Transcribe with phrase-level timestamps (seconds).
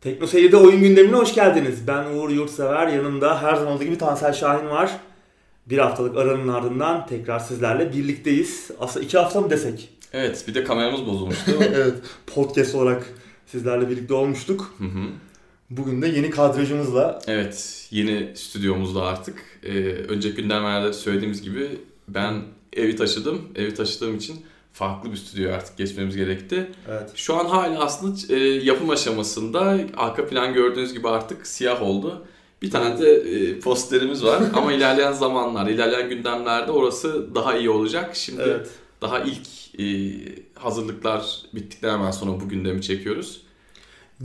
[0.00, 1.86] Tekno Seyir'de oyun gündemine hoş geldiniz.
[1.86, 4.90] Ben Uğur Yurtsever, yanımda her zaman olduğu gibi Tansel Şahin var.
[5.66, 8.70] Bir haftalık aranın ardından tekrar sizlerle birlikteyiz.
[8.80, 9.88] Aslında iki hafta mı desek?
[10.12, 11.52] Evet, bir de kameramız bozulmuştu.
[11.60, 11.94] evet,
[12.26, 13.06] podcast olarak
[13.46, 14.74] sizlerle birlikte olmuştuk.
[14.78, 15.04] Hı hı.
[15.70, 17.18] Bugün de yeni kadrajımızla.
[17.26, 19.44] Evet, yeni stüdyomuzda artık.
[19.62, 19.72] Ee,
[20.08, 21.68] önceki gündemlerde söylediğimiz gibi
[22.08, 22.42] ben
[22.72, 23.48] evi taşıdım.
[23.56, 24.36] Evi taşıdığım için
[24.78, 26.70] farklı bir stüdyoya artık geçmemiz gerekti.
[26.88, 27.10] Evet.
[27.14, 29.78] Şu an hala aslında e, yapım aşamasında.
[29.96, 32.26] Arka plan gördüğünüz gibi artık siyah oldu.
[32.62, 38.16] Bir tane de e, posterimiz var ama ilerleyen zamanlar, ilerleyen gündemlerde orası daha iyi olacak.
[38.16, 38.68] Şimdi Evet.
[39.02, 39.48] daha ilk
[39.80, 39.84] e,
[40.54, 43.42] hazırlıklar bittikten hemen sonra bu gündemi çekiyoruz.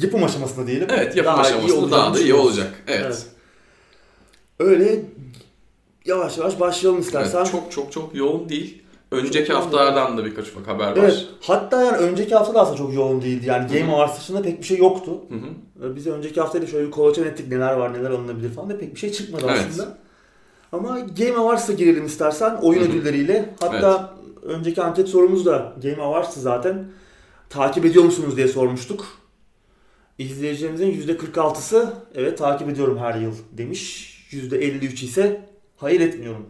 [0.02, 0.88] Yapım aşamasında diyelim.
[0.92, 2.84] Evet, yapım Daha aşamasında daha da iyi olacak.
[2.88, 3.06] Evet.
[3.06, 3.26] Evet.
[4.60, 5.02] Öyle
[6.06, 7.38] yavaş yavaş başlayalım istersen.
[7.38, 8.83] Evet, çok çok çok yoğun değil.
[9.14, 10.98] Önceki yoğun haftalardan da birkaç ufak haber var.
[10.98, 11.28] Evet.
[11.42, 13.46] Hatta yani önceki hafta da aslında çok yoğun değildi.
[13.48, 15.12] Yani Game Awards dışında pek bir şey yoktu.
[15.30, 15.88] Hı hı.
[15.92, 18.96] Ee, Biz önceki haftayla şöyle bir kolaçan ettik neler var neler alınabilir falan da pek
[18.96, 19.66] bir şey çıkmadı Evet.
[19.70, 19.98] aslında.
[20.72, 22.90] Ama Game Awards'a girelim istersen oyun Hı hı.
[22.90, 23.50] ödülleriyle.
[23.60, 26.86] Hatta önceki anket sorumuz da Game Awards'ı zaten.
[27.50, 29.06] Takip ediyor musunuz diye sormuştuk.
[30.18, 34.14] İzleyicilerimizin %46'sı evet takip ediyorum her yıl demiş.
[34.32, 35.42] %53 ise
[35.78, 36.46] hayır etmiyorum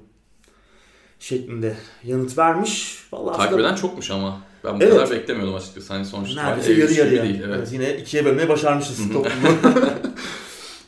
[1.23, 3.03] şeklinde yanıt vermiş.
[3.11, 4.41] Vallahi Takip aslında eden çokmuş ama.
[4.63, 4.93] Ben bu Evet.
[4.93, 5.93] kadar beklemiyordum açıkçası.
[5.93, 7.23] Hani sonuçta neredeyse ev yarı yarıya.
[7.23, 7.41] değil.
[7.45, 7.55] Evet.
[7.57, 7.71] Evet.
[7.71, 9.47] yine ikiye bölmeye başarmışız toplumu.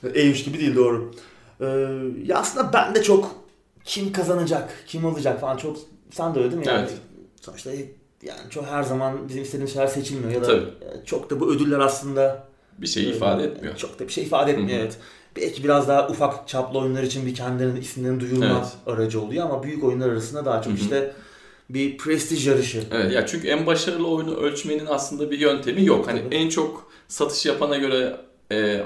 [0.15, 1.11] Ev gibi değil doğru.
[1.61, 1.65] Ee,
[2.25, 3.35] ya aslında ben de çok
[3.85, 5.77] kim kazanacak, kim alacak falan çok
[6.11, 6.67] sen de öyle değil mi?
[6.67, 6.93] Yani, Evet.
[7.41, 7.71] Sonuçta
[8.23, 10.61] yani çok her zaman bizim istediğimiz şeyler seçilmiyor ya da Tabii.
[11.01, 12.47] e, çok da bu ödüller aslında
[12.77, 13.75] Bir şey e, ifade etmiyor.
[13.75, 14.79] Çok da bir şey ifade etmiyor Hı hı.
[14.81, 14.97] evet.
[15.35, 18.97] Belki biraz daha ufak çaplı oyunlar için bir kendilerinin isimlerini duyurma Evet.
[18.97, 21.13] aracı oluyor ama büyük oyunlar arasında daha çok işte
[21.69, 22.83] bir prestij yarışı.
[22.91, 26.07] Evet ya çünkü en başarılı oyunu ölçmenin aslında bir yöntemi yok.
[26.07, 26.35] Hani Tabii.
[26.35, 28.17] en çok satış yapana göre
[28.51, 28.81] e,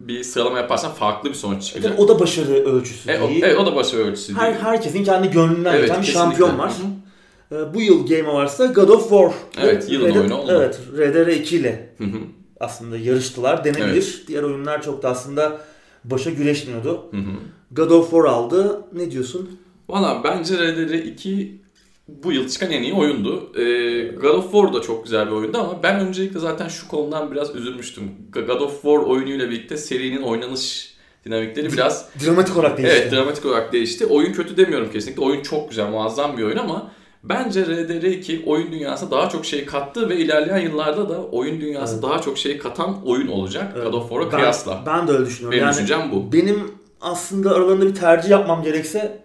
[0.00, 1.90] bir sıralama yaparsan farklı bir sonuç çıkacak.
[1.90, 3.42] Evet, o da başarı ölçüsü E, o, değil.
[3.42, 4.64] evet, o da başarı ölçüsü Her, değil.
[4.64, 6.70] herkesin kendi gönlünden Evet, geçen bir şampiyon var.
[6.70, 7.62] Hı hı.
[7.70, 9.32] Ee, Bu yıl Game Awards'ta God of War.
[9.62, 10.52] Evet, ve yılın Red- oyunu oldu.
[10.56, 12.16] Evet, RDR2 ile Hı hı.
[12.60, 14.24] aslında yarıştılar denebilir.
[14.28, 15.60] Diğer oyunlar çok da aslında
[16.04, 17.06] başa güreşmiyordu.
[17.10, 17.30] Hı hı.
[17.72, 18.82] God of War aldı.
[18.92, 19.58] Ne diyorsun?
[19.88, 21.62] Valla bence RDR 2
[22.08, 23.52] bu yıl çıkan en iyi oyundu.
[23.60, 27.32] Ee, God of War da çok güzel bir oyundu ama ben öncelikle zaten şu konudan
[27.32, 28.04] biraz üzülmüştüm.
[28.34, 30.92] God of War oyunuyla birlikte serinin oynanış
[31.24, 32.98] dinamikleri biraz Dramatik olarak değişti.
[33.02, 34.06] evet dramatik olarak değişti.
[34.06, 35.22] Oyun kötü demiyorum kesinlikle.
[35.22, 36.92] Oyun çok güzel, muazzam bir oyun ama
[37.24, 41.92] bence RDR 2 oyun dünyasına daha çok şey kattı ve ilerleyen yıllarda da oyun dünyası
[41.94, 42.02] Evet.
[42.02, 43.84] daha çok şey katan oyun olacak Evet.
[43.86, 44.82] God of War'a Ben- kıyasla.
[44.86, 45.52] Ben de öyle düşünüyorum.
[45.56, 46.32] Benim yani düşüncem bu.
[46.32, 46.60] benim
[47.00, 49.22] aslında aralarında bir tercih yapmam gerekse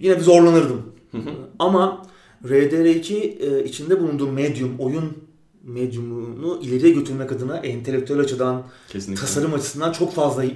[0.00, 0.82] yine bir zorlanırdım.
[1.10, 1.30] Hı hı.
[1.58, 2.02] Ama
[2.44, 5.12] RDR2 e, içinde bulunduğu medium, oyun
[5.62, 9.20] medyumunu ileriye götürmek adına entelektüel açıdan, Kesinlikle.
[9.20, 10.50] tasarım açısından çok fazla e,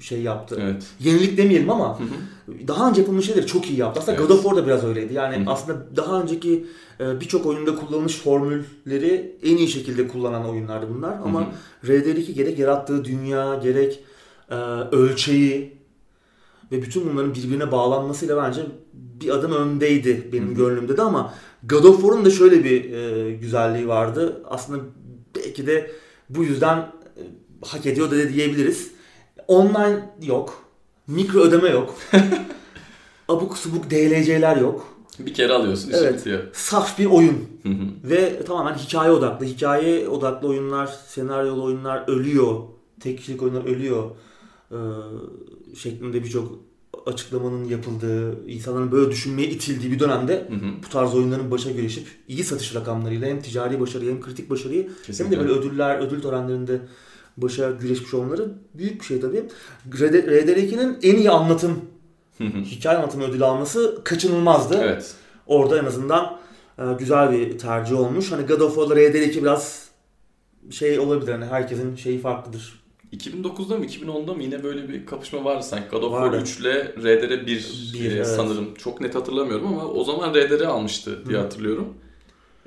[0.00, 0.58] şey yaptı.
[0.62, 0.86] Evet.
[1.00, 2.68] Yenilik demeyelim ama Hı hı.
[2.68, 4.00] daha önce yapılmış şeyleri çok iyi yaptı.
[4.00, 4.28] Aslında Evet.
[4.28, 5.14] God of War da biraz öyleydi.
[5.14, 5.50] Yani Hı.
[5.50, 6.66] aslında daha önceki
[7.00, 11.12] e, birçok oyunda kullanılmış formülleri en iyi şekilde kullanan oyunlardı bunlar.
[11.24, 11.46] Ama
[11.84, 14.00] RDR2 gerek yarattığı dünya, gerek
[14.50, 14.54] e,
[14.92, 15.78] ölçeği
[16.72, 18.60] ve bütün bunların birbirine bağlanmasıyla bence
[18.92, 20.54] bir adım öndeydi benim Hı hı.
[20.54, 24.42] gönlümde de ama God of War'un da şöyle bir e, güzelliği vardı.
[24.50, 24.84] Aslında
[25.36, 25.90] belki de
[26.28, 27.22] bu yüzden e,
[27.66, 28.97] hak ediyor da diyebiliriz.
[29.48, 30.64] Online yok.
[31.06, 31.94] Mikro ödeme yok.
[33.28, 34.94] Abuk subuk DLC'ler yok.
[35.18, 36.18] Bir kere alıyorsun, Evet.
[36.18, 36.42] bitiyor.
[36.52, 37.44] Saf bir oyun.
[37.62, 38.10] Hı hı.
[38.10, 39.46] Ve tamamen hikaye odaklı.
[39.46, 42.56] Hikaye odaklı oyunlar, senaryolu oyunlar ölüyor.
[43.00, 44.10] Tek kişilik oyunlar ölüyor.
[44.72, 44.76] Ee,
[45.76, 46.58] şeklinde birçok
[47.06, 50.70] açıklamanın yapıldığı, insanların böyle düşünmeye itildiği bir dönemde Hı hı.
[50.86, 54.94] bu tarz oyunların başa güreşip iyi satış rakamlarıyla hem ticari başarıyı hem kritik başarıyı hem
[55.06, 55.36] Kesinlikle.
[55.36, 56.80] de böyle ödüller, ödül törenlerinde
[57.42, 59.44] başa güreşmiş olmaları büyük bir şey tabii.
[59.92, 61.80] RDR2'nin en iyi anlatım,
[62.40, 64.78] hikaye anlatımı ödülü alması kaçınılmazdı.
[64.82, 65.14] Evet.
[65.46, 66.38] Orada en azından
[66.78, 68.32] e, güzel bir tercih olmuş.
[68.32, 69.88] Hani God of War'la RDR2 biraz
[70.70, 72.78] şey olabilir hani herkesin şeyi farklıdır.
[73.12, 75.88] 2009'da mı 2010'da mı yine böyle bir kapışma vardı sanki.
[75.90, 76.12] God of.
[76.12, 78.26] War 3 ile RDR 1, Bir, e, evet.
[78.26, 78.74] sanırım.
[78.74, 81.42] Çok net hatırlamıyorum ama o zaman RDR almıştı diye Hı.
[81.42, 81.94] hatırlıyorum.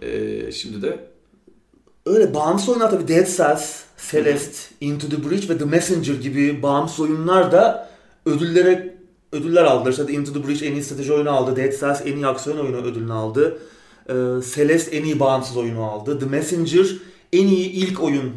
[0.01, 1.11] E, şimdi de
[2.06, 7.00] Öyle bağımsız oyunlar tabii Dead Cells, Celeste, Into the Breach ve The Messenger gibi bağımsız
[7.00, 7.89] oyunlar da
[8.25, 8.95] ödüllere
[9.31, 9.92] ödüller aldılar.
[9.92, 11.56] İşte Into the Breach en iyi strateji oyunu aldı.
[11.56, 13.57] Dead Cells en iyi aksiyon oyunu ödülünü aldı.
[14.09, 14.13] Ee,
[14.56, 16.19] Celeste en iyi bağımsız oyunu aldı.
[16.19, 16.86] The Messenger
[17.33, 18.31] en iyi ilk oyun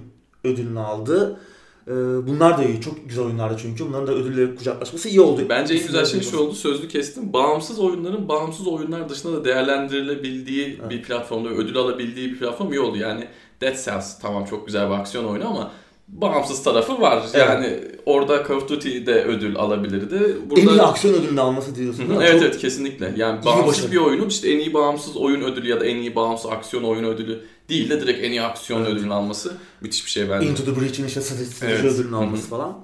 [0.44, 1.40] ödülünü aldı.
[1.88, 1.92] Ee,
[2.26, 2.80] bunlar da iyi.
[2.80, 3.86] Çok güzel oyunlardı çünkü.
[3.86, 5.42] Bunların da ödülle kucaklaşması iyi oldu.
[5.48, 6.54] bence en güzel şey şu oldu.
[6.54, 7.32] Sözlü kestim.
[7.32, 10.90] Bağımsız oyunların bağımsız oyunlar dışında da değerlendirilebildiği Evet.
[10.90, 12.96] bir platformda ödül alabildiği bir platform iyi oldu.
[12.96, 13.28] Yani
[13.60, 15.70] Dead Cells tamam çok güzel bir aksiyon oyunu ama
[16.08, 17.22] bağımsız tarafı var.
[17.34, 17.48] Evet.
[17.48, 20.36] Yani orada Call of Duty'de ödül alabilirdi.
[20.56, 22.24] En iyi aksiyon ödülünü alması diyorsun değil mi?
[22.24, 23.14] Evet Çok- evet kesinlikle.
[23.16, 26.50] Yani bağımsız bir oyunun işte en iyi bağımsız oyun ödülü ya da en iyi bağımsız
[26.50, 28.92] aksiyon oyun ödülü değil de direkt en iyi aksiyon Evet.
[28.92, 30.46] ödülünü alması müthiş bir şey bence.
[30.46, 31.84] Into the Breach'in işte strateji Evet.
[31.84, 32.78] ödülünü alması falan.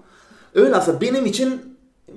[0.55, 1.61] Öyle aslında benim için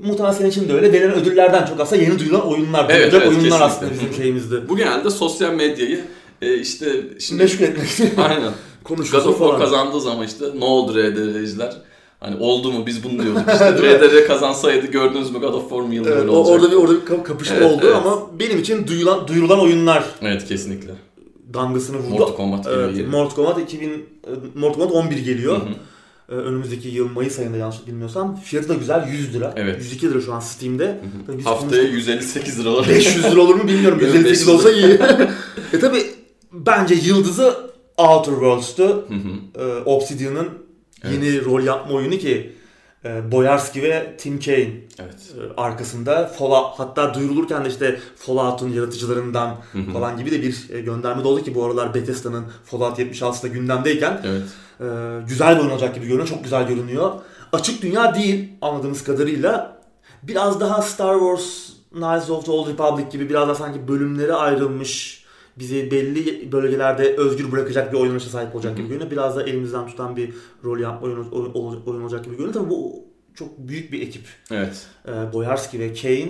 [0.04, 0.94] muhtemelen senin için de öyle.
[0.94, 2.86] Verilen ödüllerden çok aslında yeni duyulan oyunlar.
[2.90, 3.56] Evet, evet, oyunlar kesinlikle.
[3.66, 4.70] aslında bizim şeyimizde.
[4.70, 6.02] Bu genelde sosyal medyayı
[6.44, 7.88] e, işte şimdi Meşgul etmek
[8.18, 8.52] aynen.
[8.84, 9.60] God War falan.
[9.60, 11.78] kazandığı zaman işte ne oldu RDR'ciler?
[12.20, 13.72] Hani oldu mu biz bunu diyorduk işte.
[13.78, 16.56] RDR kazansaydı gördünüz mü God of War mı yılı Evet, böyle olacak.
[16.56, 17.96] orada bir orada bir kap- kapışma Evet, oldu evet.
[17.96, 20.92] ama benim için duyulan duyurulan oyunlar Evet kesinlikle.
[21.54, 22.10] damgasını vurdu.
[22.10, 23.08] Mortal Kombat geliyor Evet.
[23.08, 23.96] Mortal Kombat 2000 e,
[24.56, 25.58] Mortal Kombat 11 geliyor.
[25.58, 25.70] Hı hı.
[26.30, 28.36] Ee, Önümüzdeki yıl Mayıs ayında yanlış bilmiyorsam.
[28.36, 29.54] Fiyatı da güzel 100 lira.
[29.56, 29.78] Evet.
[29.80, 31.00] 102 lira şu an Steam'de.
[31.28, 32.90] Tabii biz Haftaya 158 liralar.
[32.90, 34.00] 500 lira olur mu bilmiyorum.
[34.02, 35.00] Evet, 158 500 olsa iyi.
[35.74, 36.04] e tabi
[36.54, 39.08] bence yıldızı Outer Worlds'tu.
[39.60, 40.50] Ee, Obsidian'ın
[41.12, 42.54] yeni rol yapma oyunu ki
[43.06, 45.34] e, Boyarski ve Tim Kaine Evet.
[45.58, 49.94] e, arkasında Fallout hatta duyurulurken de işte Fallout'un yaratıcılarından Hı hı.
[49.94, 54.22] falan gibi de bir e, gönderme de oldu ki bu aralar Bethesda'nın Fallout 76'da gündemdeyken
[54.26, 54.44] Evet.
[54.80, 54.86] e,
[55.28, 56.28] güzel bir oyun olacak gibi görünüyor.
[56.28, 57.12] Çok güzel görünüyor.
[57.54, 59.82] Açık dünya değil anladığımız kadarıyla.
[60.24, 65.23] Biraz daha Star Wars Knights of the Old Republic gibi biraz daha sanki bölümlere ayrılmış
[65.60, 69.12] bizi belli bölgelerde özgür bırakacak bir oynanışa sahip olacak gibi görünüyor.
[69.12, 70.34] Biraz da elimizden tutan bir
[70.64, 72.54] rol yapma oyun, oyun, oyun olacak gibi görünüyor.
[72.54, 73.06] Tabii bu
[73.36, 74.26] çok büyük bir ekip.
[74.52, 74.88] Evet.
[75.08, 76.30] Ee, Boyarski ve Kane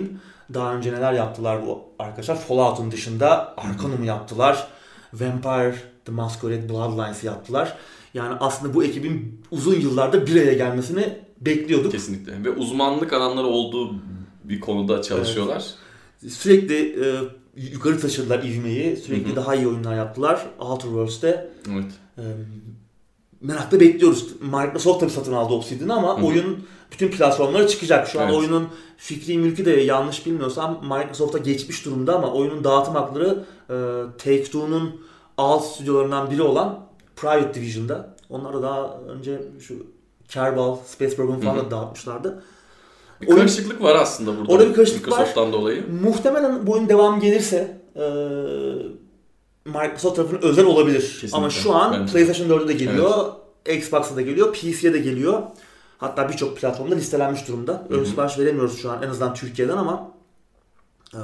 [0.54, 2.40] daha önce neler yaptılar bu arkadaşlar?
[2.40, 4.68] Fallout'un dışında Arcanum'u yaptılar.
[5.12, 7.76] Vampire The Masquerade Bloodlines'ı yaptılar.
[8.14, 11.92] Yani aslında bu ekibin uzun yıllarda bir araya gelmesini bekliyorduk.
[11.92, 12.44] Kesinlikle.
[12.44, 13.94] Ve uzmanlık alanları olduğu
[14.44, 15.64] bir konuda çalışıyorlar.
[16.28, 17.06] Sürekli e,
[17.56, 18.96] yukarı taşıdılar ivmeyi.
[18.96, 19.36] Sürekli Hı hı.
[19.36, 20.46] daha iyi oyunlar yaptılar.
[20.58, 21.84] Outer Worlds'te Evet.
[22.18, 22.22] e,
[23.40, 24.26] merakla bekliyoruz.
[24.42, 26.26] Microsoft tabii satın aldı Obsidian'ı ama Hı hı.
[26.26, 28.08] oyun bütün platformlara çıkacak.
[28.08, 28.36] Şu an Evet.
[28.38, 33.74] oyunun fikri mülkü de yanlış bilmiyorsam Microsoft'a geçmiş durumda ama oyunun dağıtım hakları e,
[34.18, 35.00] Take-Two'nun
[35.38, 36.80] alt stüdyolarından biri olan
[37.16, 38.14] Private Division'da.
[38.30, 39.86] Onlar da daha önce şu
[40.28, 42.42] Kerbal, Space Program falan da dağıtmışlardı.
[43.20, 44.52] Bir Oyun- karışıklık var aslında burada.
[44.52, 45.18] Orada bir karışıklık var.
[45.18, 45.84] Microsoft'tan dolayı.
[46.02, 48.02] Muhtemelen bu oyun devam gelirse e,
[49.64, 51.00] Microsoft tarafının özel olabilir.
[51.00, 51.36] Kesinlikle.
[51.36, 52.12] Ama şu an Bence.
[52.12, 53.32] PlayStation 4'e de geliyor,
[53.68, 55.42] Xbox'a da geliyor, PC'ye de geliyor.
[55.98, 57.86] Hatta birçok platformda listelenmiş durumda.
[57.90, 60.10] Ön sipariş veremiyoruz şu an en azından Türkiye'den ama
[61.14, 61.18] e,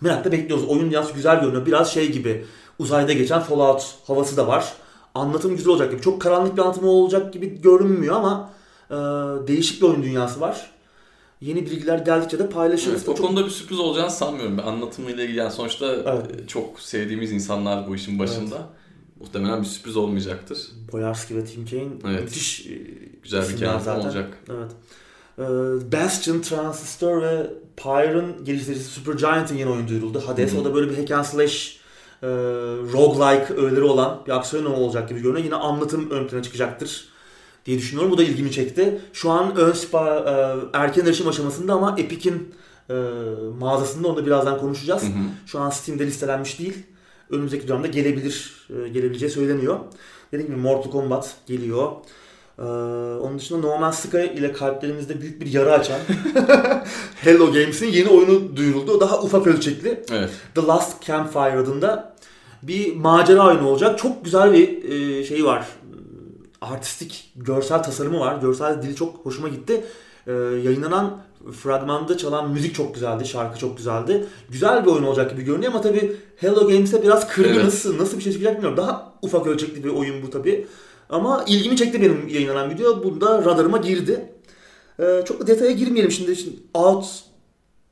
[0.00, 0.68] merakla bekliyoruz.
[0.68, 1.66] Oyun yalnız güzel görünüyor.
[1.66, 2.44] Biraz şey gibi
[2.78, 4.72] uzayda geçen Fallout havası da var.
[5.14, 6.02] Anlatım güzel olacak gibi.
[6.02, 8.50] Çok karanlık bir anlatım olacak gibi görünmüyor ama
[8.90, 8.94] e,
[9.46, 10.70] değişik bir oyun dünyası var.
[11.44, 12.94] Yeni bilgiler geldikçe de paylaşırız.
[12.98, 14.58] Evet, o Çok- konuda bir sürpriz olacağını sanmıyorum.
[14.58, 16.40] Ben anlatımıyla ilgili yani sonuçta Evet.
[16.44, 18.68] e, çok sevdiğimiz insanlar bu işin başında.
[19.20, 20.58] Muhtemelen bir sürpriz olmayacaktır.
[20.92, 22.20] Boyarski ve Tim Kaine Evet.
[22.24, 22.72] müthiş e,
[23.22, 24.38] Güzel bir hikaye olacak.
[24.50, 24.70] Evet.
[25.38, 25.42] Ee,
[25.92, 30.22] Bastion, Transistor ve Pyre'ın geliştiricisi Supergiant'ın yeni oyun duyuruldu.
[30.26, 30.52] Hades.
[30.52, 30.60] Hı hı.
[30.60, 31.78] O da böyle bir hack and slash
[32.22, 32.26] e,
[32.92, 35.44] roguelike öğeleri olan bir aksiyon olacak gibi görünüyor.
[35.44, 37.08] Yine anlatım ön plana çıkacaktır
[37.66, 38.12] diye düşünüyorum.
[38.12, 39.00] Bu da ilgimi çekti.
[39.12, 40.32] Şu an ön sipa, e,
[40.78, 42.54] erken erişim aşamasında ama Epic'in
[42.90, 42.94] e,
[43.58, 45.02] mağazasında onu da birazdan konuşacağız.
[45.02, 45.46] Hı hı.
[45.46, 46.74] Şu an Steam'de listelenmiş değil.
[47.30, 49.78] Önümüzdeki dönemde gelebilir, e, gelebileceği söyleniyor.
[50.32, 51.92] Dediğim gibi Mortal Kombat geliyor.
[52.58, 52.62] Ee,
[53.22, 55.98] onun dışında No Man's Sky ile kalplerimizde büyük bir yara açan
[57.20, 58.92] Hello Games'in yeni oyunu duyuruldu.
[58.92, 60.04] O daha ufak ölçekli.
[60.12, 60.30] Evet.
[60.54, 62.16] The Last Campfire adında
[62.62, 63.98] bir macera oyunu olacak.
[63.98, 65.66] Çok güzel bir e, şeyi var.
[66.72, 68.40] Artistik görsel tasarımı var.
[68.40, 69.84] Görsel dili çok hoşuma gitti.
[70.26, 71.18] E, yayınlanan
[71.62, 73.26] fragmanda çalan müzik çok güzeldi.
[73.26, 74.26] Şarkı çok güzeldi.
[74.50, 77.98] Güzel bir oyun olacak gibi görünüyor ama tabii Hello Games'e biraz kırgınız.
[77.98, 78.76] Nasıl bir şey çıkacak bilmiyorum.
[78.76, 80.66] Daha ufak ölçekli bir oyun bu tabii.
[81.10, 83.04] Ama ilgimi çekti benim yayınlanan video.
[83.04, 84.32] Bunda radarıma girdi.
[84.98, 86.36] E, çok da detaya girmeyelim şimdi.
[86.36, 87.20] şimdi Outer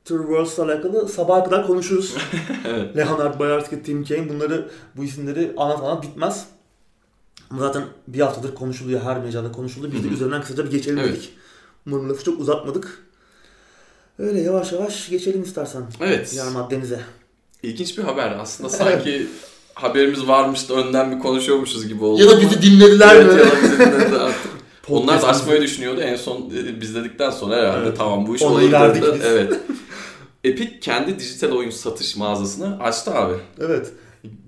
[0.07, 2.15] Worlds'la alakalı sabaha kadar konuşuruz.
[2.69, 2.97] evet.
[2.97, 6.47] Leonard Boyarski, Tim Kaine bunları bu isimleri anlat anlat bitmez.
[7.59, 9.93] Zaten bir haftadır konuşuluyor, her mecrada konuşuluyor.
[9.93, 11.13] Biz de üzerinden kısaca bir geçelim Evet.
[11.13, 11.31] dedik.
[11.87, 13.03] Umarım lafı çok uzatmadık.
[14.19, 15.83] Öyle yavaş yavaş geçelim istersen.
[16.01, 16.31] Evet.
[16.33, 17.01] Diğer maddemize.
[17.63, 18.37] İlginç bir haber.
[18.41, 19.27] Aslında sanki
[19.75, 22.23] haberimiz varmış da önden bir konuşuyormuşuz gibi oldu.
[22.23, 23.41] Ya da bizi dinlediler evet, mi?
[23.41, 24.53] ya da bizi dinlediler artık.
[24.89, 26.01] Onlar da açmayı düşünüyordu.
[26.01, 27.99] En son e, biz dedikten sonra herhalde Evet.
[27.99, 29.25] tamam bu iş Onayı olur verdik biz.
[29.25, 29.61] Evet.
[30.45, 33.35] Epic kendi dijital oyun satış mağazasını açtı abi.
[33.61, 33.93] Evet.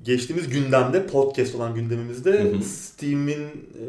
[0.04, 2.52] Geçtiğimiz gündemde, podcast olan gündemimizde.
[2.62, 3.84] Steam'in e,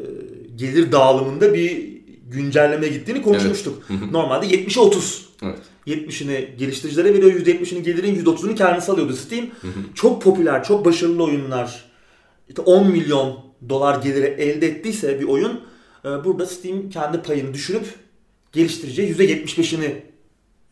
[0.56, 1.96] gelir dağılımında bir
[2.30, 3.82] güncelleme gittiğini konuşmuştuk.
[3.88, 4.12] Hı hı.
[4.12, 5.28] Normalde 70'e 30.
[5.42, 5.58] Evet.
[5.86, 9.46] 70'ini geliştiricilere veriyor, %70'ini gelirin %30'unu kendisi alıyordu Steam.
[9.46, 9.94] Hı hı.
[9.94, 11.84] Çok popüler, çok başarılı oyunlar.
[12.48, 13.38] İşte 10 milyon
[13.68, 15.60] dolar geliri elde ettiyse bir oyun
[16.04, 17.84] e, burada Steam kendi payını düşürüp
[18.52, 20.02] geliştiriciye %75'ini e,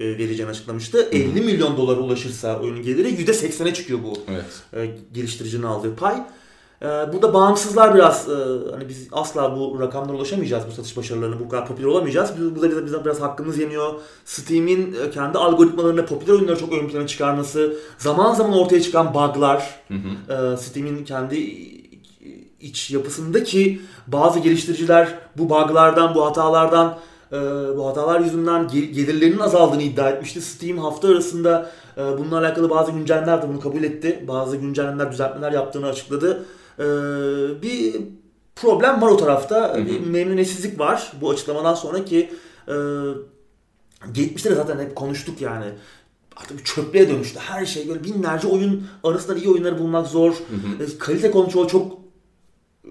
[0.00, 1.08] vereceğini açıklamıştı.
[1.12, 4.44] 50 milyon dolara ulaşırsa oyunun geliri %80'e çıkıyor bu Evet.
[4.72, 6.14] e, geliştiricinin aldığı pay.
[6.82, 8.34] E, burada bağımsızlar biraz e,
[8.72, 12.30] hani biz asla bu rakamlara ulaşamayacağız bu satış başarılarına bu kadar popüler olamayacağız.
[12.38, 13.94] Biz, burada bize, bize biraz hakkımız yeniyor.
[14.24, 19.80] Steam'in e, kendi algoritmalarında popüler oyunları çok ön plana çıkarması, zaman zaman ortaya çıkan bug'lar,
[19.90, 21.36] e, Steam'in kendi
[22.60, 26.98] iç yapısındaki bazı geliştiriciler bu bug'lardan, bu hatalardan,
[27.34, 30.40] e, bu hatalar yüzünden gel- gelirlerinin azaldığını iddia etmişti.
[30.42, 34.24] Steam hafta arasında e, bununla alakalı bazı güncellemeler de bunu kabul etti.
[34.28, 36.46] Bazı güncellemeler, düzeltmeler yaptığını açıkladı.
[36.78, 36.84] E,
[37.62, 37.96] bir
[38.56, 39.74] problem var o tarafta.
[39.74, 39.86] Hı hı.
[39.86, 42.30] Bir memnuniyetsizlik var bu açıklamadan sonra ki
[42.68, 42.74] e,
[44.12, 45.66] geçmişte de zaten hep konuştuk yani.
[46.36, 47.38] Artık bir çöplüğe dönüştü.
[47.38, 50.32] Her şey böyle binlerce oyun arasında iyi oyunları bulmak zor.
[50.32, 50.98] Hı hı.
[50.98, 51.92] Kalite kontrol çok
[52.84, 52.90] e,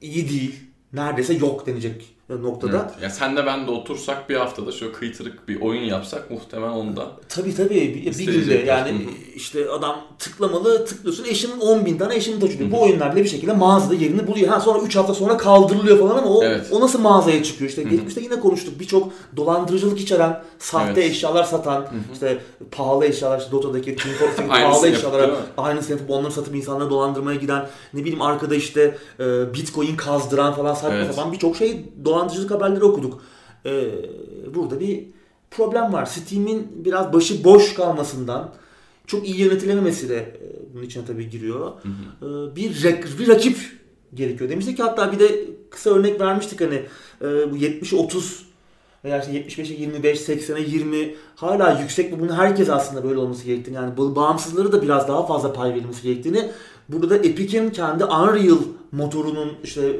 [0.00, 0.54] iyi değil.
[0.92, 2.90] Neredeyse yok denecek noktada.
[2.92, 3.02] Evet.
[3.02, 6.96] Ya sen de ben de otursak bir haftada şöyle kıytırık bir oyun yapsak muhtemelen onu
[6.96, 12.14] da Tabii tabii bir, bir günde yani işte adam tıklamalı tıklıyorsun eşinin 10 bin tane
[12.14, 12.70] eşini taşıyor.
[12.70, 14.48] Bu oyunlar bile bir şekilde mağazada yerini buluyor.
[14.48, 16.66] Ha sonra 3 hafta sonra kaldırılıyor falan ama o, Evet.
[16.72, 17.70] o nasıl mağazaya çıkıyor?
[17.70, 17.88] İşte hı.
[17.88, 21.10] geçmişte yine konuştuk birçok dolandırıcılık içeren sahte Evet.
[21.10, 22.38] eşyalar satan işte
[22.70, 27.38] pahalı eşyalar işte Dota'daki Team Fortress'taki Aynısını pahalı eşyalara aynısını yapıp onları satıp insanları dolandırmaya
[27.38, 31.14] giden ne bileyim arkada işte e, bitcoin kazdıran falan saçma Evet.
[31.14, 32.17] sapan birçok şey dolandırıcılık
[32.50, 33.22] haberleri okuduk.
[33.66, 33.90] E,
[34.54, 35.04] burada bir
[35.50, 36.06] problem var.
[36.06, 38.54] Steam'in biraz başı boş kalmasından
[39.06, 41.72] çok iyi yönetilememesi de e, bunun içine tabii giriyor.
[42.22, 43.56] E, bir, rak- bir rakip
[44.14, 44.50] gerekiyor.
[44.50, 46.82] Demiştik ki hatta bir de kısa örnek vermiştik hani
[47.22, 48.48] e, bu 70'e 30
[49.04, 53.76] veya işte 75'e 25, 80'e 20 hala yüksek ve bunun herkes aslında böyle olması gerektiğini
[53.76, 56.50] yani bağımsızları da biraz daha fazla pay verilmesi gerektiğini
[56.88, 58.58] burada da Epic'in kendi Unreal
[58.92, 59.96] motorunun işte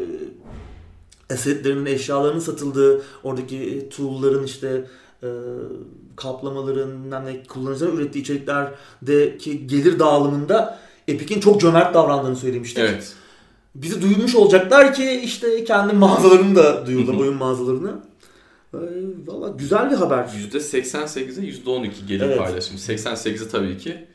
[1.30, 4.84] e, asetlerinin, eşyalarının satıldığı, oradaki tool'ların işte
[5.22, 5.28] e,
[6.16, 12.78] kaplamaların, ne, kullanıcıların ürettiği içeriklerdeki gelir dağılımında Epic'in çok cömert davrandığını söylemiştik.
[12.78, 13.12] Evet.
[13.74, 17.92] Bizi duymuş olacaklar ki işte kendi mağazalarını da duyurdular, oyun mağazalarını.
[18.74, 18.78] E,
[19.26, 20.24] Valla güzel bir haber.
[20.24, 22.38] %88'e %12 gelir Evet.
[22.38, 22.78] paylaşımı.
[22.78, 24.06] 88'i tabii ki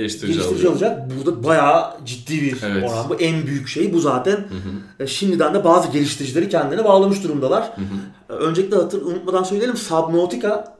[0.00, 0.72] geliştirici, Geliştirici alıyor.
[0.72, 1.10] olacak.
[1.18, 2.90] Burada bayağı ciddi bir Evet.
[2.90, 3.08] oran.
[3.08, 3.92] Bu en büyük şey.
[3.92, 5.02] Bu zaten Hı hı.
[5.04, 7.62] e, şimdiden de bazı geliştiricileri kendine bağlamış durumdalar.
[7.76, 8.34] Hı hı.
[8.34, 10.76] E, Öncelikle hatır, unutmadan söyleyelim Subnautica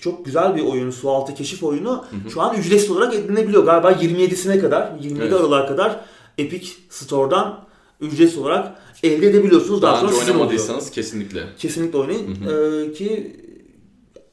[0.00, 0.90] çok güzel bir oyun.
[0.90, 2.04] Sualtı keşif oyunu.
[2.34, 3.64] Şu an ücretsiz olarak edinebiliyor.
[3.64, 5.32] Galiba 27'sine kadar, 27 Evet.
[5.40, 6.00] Aralık'a kadar
[6.38, 7.64] Epic Store'dan
[8.00, 9.82] ücretsiz olarak elde edebiliyorsunuz.
[9.82, 10.34] Daha, Daha önce sonra oluyor.
[10.36, 11.42] oynamadıysanız kesinlikle.
[11.58, 12.36] Kesinlikle oynayın.
[12.44, 13.36] Hı E, ki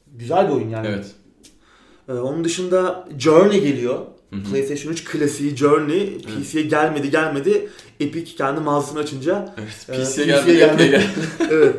[0.06, 0.86] güzel bir oyun yani.
[0.86, 1.06] Evet.
[2.08, 3.98] Ee, onun dışında Journey geliyor.
[4.30, 4.42] Hı hı.
[4.50, 6.18] PlayStation 3 klasiği Journey.
[6.18, 7.68] PC'ye gelmedi gelmedi.
[8.00, 9.54] Epic kendi mağazasını açınca.
[9.58, 10.00] Evet.
[10.00, 10.72] e, PC'ye gelmedi, gelmedi.
[10.72, 11.04] Apple'ye geldi.
[11.50, 11.76] evet.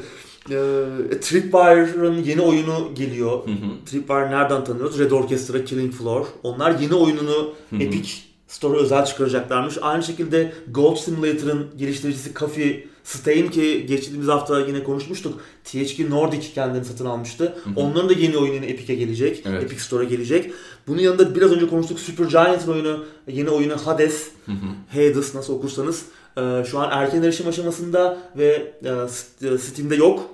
[0.49, 3.47] Ee, Tripwire'ın yeni oyunu geliyor.
[3.47, 3.85] Hı hı.
[3.85, 4.99] Tripwire nereden tanıyoruz?
[4.99, 6.25] Red Orchestra, Killing Floor.
[6.43, 7.83] Onlar yeni oyununu Hı hı.
[7.83, 8.11] Epic
[8.47, 9.77] Store'a özel çıkaracaklarmış.
[9.81, 15.41] Aynı şekilde Gold Simulator'ın geliştiricisi Coffee Stain ki geçtiğimiz hafta yine konuşmuştuk.
[15.63, 17.55] THQ Nordic kendini satın almıştı.
[17.63, 17.69] hı.
[17.75, 19.43] Onların da yeni oyunu yine Epic'e gelecek.
[19.45, 19.63] Evet.
[19.63, 20.51] Epic Store'a gelecek.
[20.87, 24.27] Bunun yanında biraz önce konuştuk Super Giant'ın oyunu, yeni oyunu Hades.
[24.45, 24.99] Hı hı.
[24.99, 26.05] Hades nasıl okursanız.
[26.37, 30.29] Ee, şu an erken erişim aşamasında ve e, e, Steam'de yok.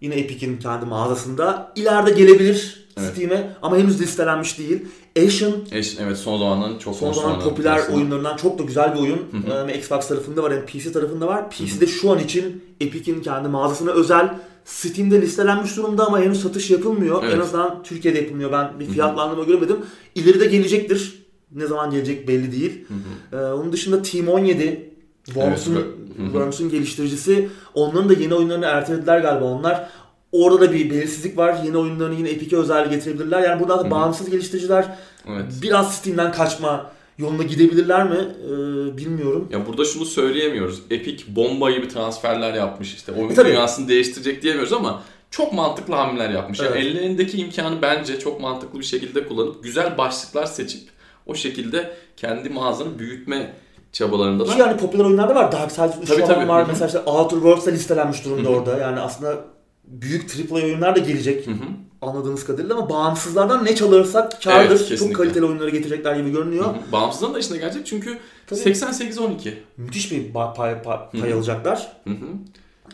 [0.00, 1.72] Yine Epic'in kendi mağazasında.
[1.76, 3.12] İleride gelebilir Evet.
[3.12, 4.84] Steam'e ama henüz listelenmiş değil.
[5.26, 7.96] Ashen Eş- Evet son zamanların çok son zaman popüler aslında.
[7.98, 9.18] oyunlarından çok da güzel bir oyun.
[9.30, 9.70] Hı hı.
[9.70, 11.50] Ee, Xbox tarafında var hem PC tarafında var.
[11.50, 14.34] PC'de şu an için Epic'in kendi mağazasına özel
[14.64, 17.22] Steam'de listelenmiş durumda ama henüz satış yapılmıyor.
[17.24, 17.34] Evet.
[17.34, 18.52] En azından Türkiye'de yapılmıyor.
[18.52, 19.76] Ben bir fiyatlandırma göremedim.
[20.14, 21.24] İleride gelecektir.
[21.52, 22.84] Ne zaman gelecek belli değil.
[22.88, 22.94] Hı
[23.36, 23.40] hı.
[23.42, 24.90] Ee, onun dışında Team 17
[25.24, 25.84] Worms'un Evet.
[26.16, 27.48] Worms'un geliştiricisi.
[27.74, 29.88] Onların da yeni oyunlarını ertelediler galiba onlar.
[30.34, 31.56] Orada da bir belirsizlik var.
[31.64, 33.42] Yeni oyunlarını yine Epic'e özel getirebilirler.
[33.42, 33.90] Yani burada da hı.
[33.90, 34.86] bağımsız geliştiriciler
[35.28, 35.44] Evet.
[35.62, 38.16] biraz Steam'den kaçma yoluna gidebilirler mi?
[38.16, 39.48] Ee, bilmiyorum.
[39.52, 40.82] Ya burada şunu söyleyemiyoruz.
[40.90, 43.12] Epic bomba gibi transferler yapmış işte.
[43.12, 46.60] Oyun E dünyasını değiştirecek diyemiyoruz ama çok mantıklı hamleler yapmış.
[46.60, 46.86] Yani Evet.
[46.86, 50.82] ellerindeki imkanı bence çok mantıklı bir şekilde kullanıp güzel başlıklar seçip
[51.26, 53.52] o şekilde kendi mağazanı büyütme
[53.92, 54.54] çabalarındalar.
[54.54, 55.52] Ki yani popüler oyunlarda var.
[55.52, 56.48] Darksiders 3 Tabii, tabii.
[56.48, 56.64] var.
[56.68, 58.78] Mesela işte Outer Worlds da listelenmiş durumda orada.
[58.78, 59.53] Yani aslında
[59.86, 61.56] büyük AAA oyunlar da gelecek Hı hı.
[62.02, 64.86] anladığımız kadarıyla ama bağımsızlardan ne çalırsak kardır.
[64.88, 66.64] Evet, Çok kaliteli oyunları getirecekler gibi görünüyor.
[66.64, 66.92] Hı hı.
[66.92, 68.60] Bağımsızdan da işine gelecek çünkü Tabii.
[68.60, 69.52] 88-12.
[69.76, 71.36] Müthiş bir pay, pay, Hı pay hı.
[71.36, 71.92] alacaklar.
[72.04, 72.26] Hı hı.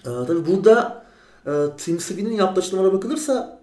[0.01, 1.05] Ee, tabii burada
[1.47, 3.61] e, Tim Sweeney'nin yaptığı açıklamalara bakılırsa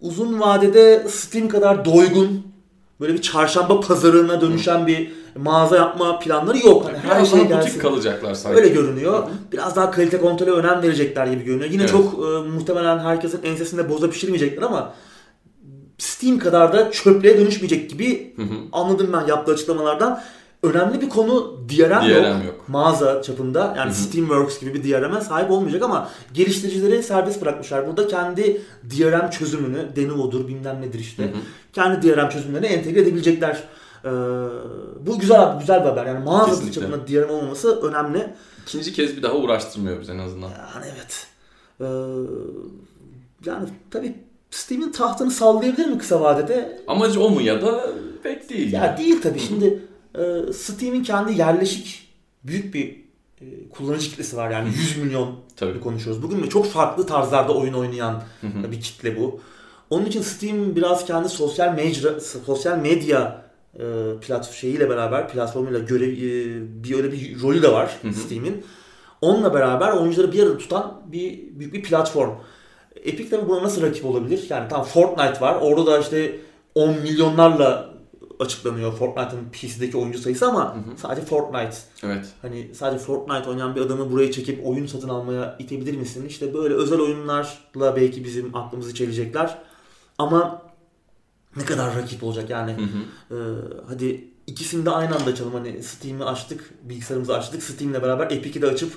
[0.00, 2.46] uzun vadede Steam kadar doygun
[3.00, 6.84] böyle bir çarşamba pazarına dönüşen bir mağaza yapma planları yok.
[6.86, 7.70] Hani her şey daha gelsin.
[7.70, 8.58] butik kalacaklar sanki.
[8.58, 9.22] Öyle görünüyor.
[9.52, 11.70] Biraz daha kalite kontrole önem verecekler gibi görünüyor.
[11.70, 11.90] Yine Evet.
[11.92, 14.94] çok e, muhtemelen herkesin ensesinde boza pişirmeyecekler ama
[15.98, 18.54] Steam kadar da çöplüğe dönüşmeyecek gibi Hı hı.
[18.72, 20.22] anladım ben yaptığı açıklamalardan.
[20.66, 22.24] Önemli bir konu DRM, yok.
[22.24, 22.68] DRM yok.
[22.68, 23.98] Mağaza çapında yani Hı hı.
[23.98, 27.86] Steamworks gibi bir DRM'e sahip olmayacak ama geliştiricileri serbest bırakmışlar.
[27.86, 31.22] Burada kendi DRM çözümünü, Denuvo'dur bilmem nedir işte.
[31.22, 31.40] Hı hı.
[31.72, 33.62] Kendi DRM çözümlerini entegre edebilecekler.
[34.04, 34.08] Ee,
[35.06, 36.06] bu güzel güzel bir haber.
[36.06, 36.80] Yani mağaza Kesinlikle.
[36.80, 38.34] çapında DRM olmaması önemli.
[38.62, 40.48] İkinci kez bir daha uğraştırmıyor bizi en azından.
[40.48, 41.26] Yani evet.
[41.80, 41.84] Ee,
[43.44, 44.14] yani tabii
[44.50, 46.80] Steam'in tahtını sallayabilir mi kısa vadede?
[46.86, 47.90] Amacı o mu ya da
[48.22, 48.72] pek değil.
[48.72, 49.40] Ya değil tabii.
[49.40, 49.82] Şimdi
[50.18, 52.08] e, Steam'in kendi yerleşik
[52.44, 53.06] büyük bir
[53.40, 54.50] e, kullanıcı kitlesi var.
[54.50, 55.80] Yani 100 milyon Tabii.
[55.80, 56.22] konuşuyoruz.
[56.22, 59.40] Bugün ve çok farklı tarzlarda oyun oynayan bir kitle bu.
[59.90, 63.84] Onun için Steam biraz kendi sosyal mecra, sosyal medya e,
[64.20, 67.96] platform şeyiyle beraber platformuyla görev e, bir öyle bir rolü de var.
[68.24, 68.64] Steam'in.
[69.20, 72.30] Onunla beraber oyuncuları bir arada tutan bir büyük bir platform.
[73.04, 74.46] Epic tabi buna nasıl rakip olabilir?
[74.50, 75.58] Yani tam Fortnite var.
[75.60, 76.40] Orada da işte
[76.74, 77.95] 10 milyonlarla
[78.40, 80.96] açıklanıyor Fortnite'ın PC'deki oyuncu sayısı ama Hı hı.
[80.96, 81.76] sadece Fortnite.
[82.02, 82.26] Evet.
[82.42, 86.26] Hani sadece Fortnite oynayan bir adamı buraya çekip oyun satın almaya itebilir misin?
[86.26, 89.58] İşte böyle özel oyunlarla belki bizim aklımızı çelecekler.
[90.18, 90.62] Ama
[91.56, 92.72] ne kadar rakip olacak yani.
[92.72, 93.36] Hı hı.
[93.36, 93.36] Ee,
[93.88, 95.52] hadi ikisini de aynı anda açalım.
[95.52, 97.62] Hani Steam'i açtık, bilgisayarımızı açtık.
[97.62, 98.92] Steam'le beraber Epic'i de açıp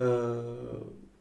[0.00, 0.06] e,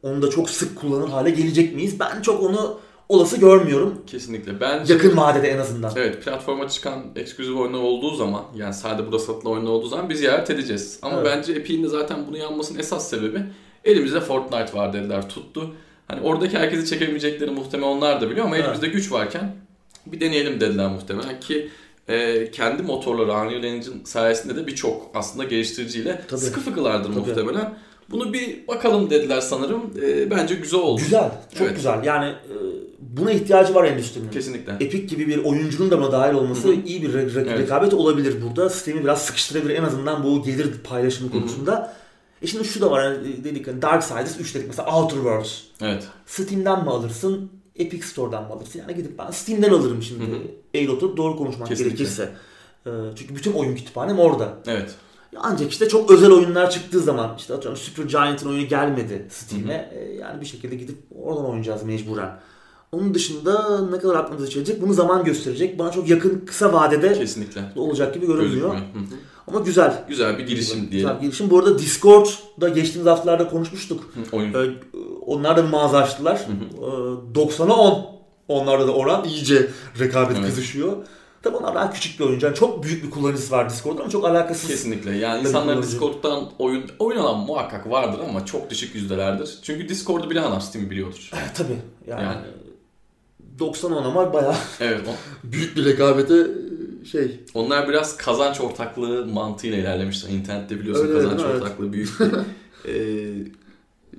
[0.04, 2.00] onu da çok sık kullanır hale gelecek miyiz?
[2.00, 2.80] Ben çok onu
[3.14, 4.02] olası görmüyorum.
[4.08, 4.60] Kesinlikle.
[4.60, 5.92] Bence Yakın vadede en azından.
[5.96, 10.18] Evet platforma çıkan ekskluzif oyunlar olduğu zaman yani sadece burada satılan oyunlar olduğu zaman biz
[10.20, 11.00] ziyaret edeceğiz.
[11.02, 11.26] Ama Evet.
[11.26, 13.42] bence Epic'in de zaten bunu yanmasının esas sebebi
[13.86, 15.72] elimizde Fortnite var dediler tuttu.
[16.08, 18.66] Hani oradaki herkesi çekemeyecekleri muhtemelen onlar da biliyor ama Evet.
[18.66, 19.56] elimizde güç varken
[20.06, 21.70] bir deneyelim dediler muhtemelen ki
[22.10, 26.40] e, kendi motorları Unreal Engine sayesinde de birçok aslında geliştiriciyle Tabii.
[26.40, 27.20] sıkı fıkılardır Tabii.
[27.20, 27.74] muhtemelen.
[28.12, 29.82] Bunu bir bakalım dediler sanırım.
[30.04, 31.02] E, bence güzel oldu.
[31.02, 31.76] Güzel, çok Evet.
[31.76, 32.04] güzel.
[32.04, 32.56] Yani e,
[33.18, 34.30] buna ihtiyacı var endüstrinin.
[34.32, 34.72] Kesinlikle.
[34.74, 36.76] Epic gibi bir oyuncunun da buna dahil olması Hı hı.
[36.86, 37.60] iyi bir re- re- Evet.
[37.60, 38.70] rekabet olabilir burada.
[38.70, 41.40] Steam'i biraz sıkıştırabilir en azından bu gelir paylaşımı Hı hı.
[41.40, 41.94] konusunda.
[42.42, 45.62] E şimdi şu da var hani dedik hani Darksiders 3 dedik mesela Outer Worlds.
[45.82, 46.04] Evet.
[46.26, 47.50] Steam'den mi alırsın?
[47.76, 48.80] Epic Store'dan mı alırsın?
[48.80, 50.26] Yani gidip ben Steam'den alırım şimdi.
[50.26, 50.38] Hı hı.
[50.74, 51.96] Eğil oturup doğru konuşmak Kesinlikle.
[51.98, 52.30] gerekirse.
[52.86, 54.54] E, çünkü bütün oyun kütüphanem orada.
[54.68, 54.96] Evet.
[55.38, 59.92] Ancak işte çok özel oyunlar çıktığı zaman işte atıyorum Super Giant'ın oyunu gelmedi Steam'e.
[59.96, 62.40] E, Yani bir şekilde gidip oradan oynayacağız mecburen.
[62.94, 65.80] Onun dışında ne kadar aklımıza çelecek bunu zaman gösterecek.
[65.80, 67.62] Bana çok yakın kısa vadede Kesinlikle.
[67.76, 68.76] olacak gibi görünmüyor.
[69.48, 70.04] Ama güzel.
[70.08, 70.92] Güzel bir girişim diyelim.
[70.92, 71.50] Güzel bir girişim.
[71.50, 74.04] Bu arada Discord'da geçtiğimiz haftalarda konuşmuştuk.
[74.32, 74.54] Hı, Oyun.
[74.54, 74.78] Ee,
[75.26, 76.48] Onlar da bir mağaza açtılar.
[76.78, 76.86] Ee,
[77.40, 78.06] 90'a 10.
[78.48, 79.68] Onlarda da oran iyice
[80.00, 80.46] rekabet Evet.
[80.50, 80.94] kızışıyor.
[81.44, 82.46] Tabii onlar daha küçük bir oyuncu.
[82.46, 84.70] Yani çok büyük bir kullanıcısı var Discord'da ama çok alakasız.
[84.70, 85.18] Kesinlikle.
[85.18, 85.84] Yani insanlar.
[85.84, 89.58] Discord'dan oyun oynanan muhakkak vardır ama çok düşük yüzdelerdir.
[89.64, 91.30] Çünkü Discord'u bilen adam Steam'i biliyordur.
[91.34, 91.78] Eh, Tabii.
[92.08, 92.42] Yani, Yani.
[93.60, 95.02] 90 10 ama bayağı Evet.
[95.44, 96.48] büyük bir rekabete
[97.12, 97.40] şey.
[97.54, 100.30] Onlar biraz kazanç ortaklığı mantığıyla ilerlemişler.
[100.30, 101.42] İnternette biliyorsun Öyle, kazanç?
[101.46, 101.62] Evet.
[101.62, 102.26] ortaklığı büyük bir
[102.92, 102.94] e,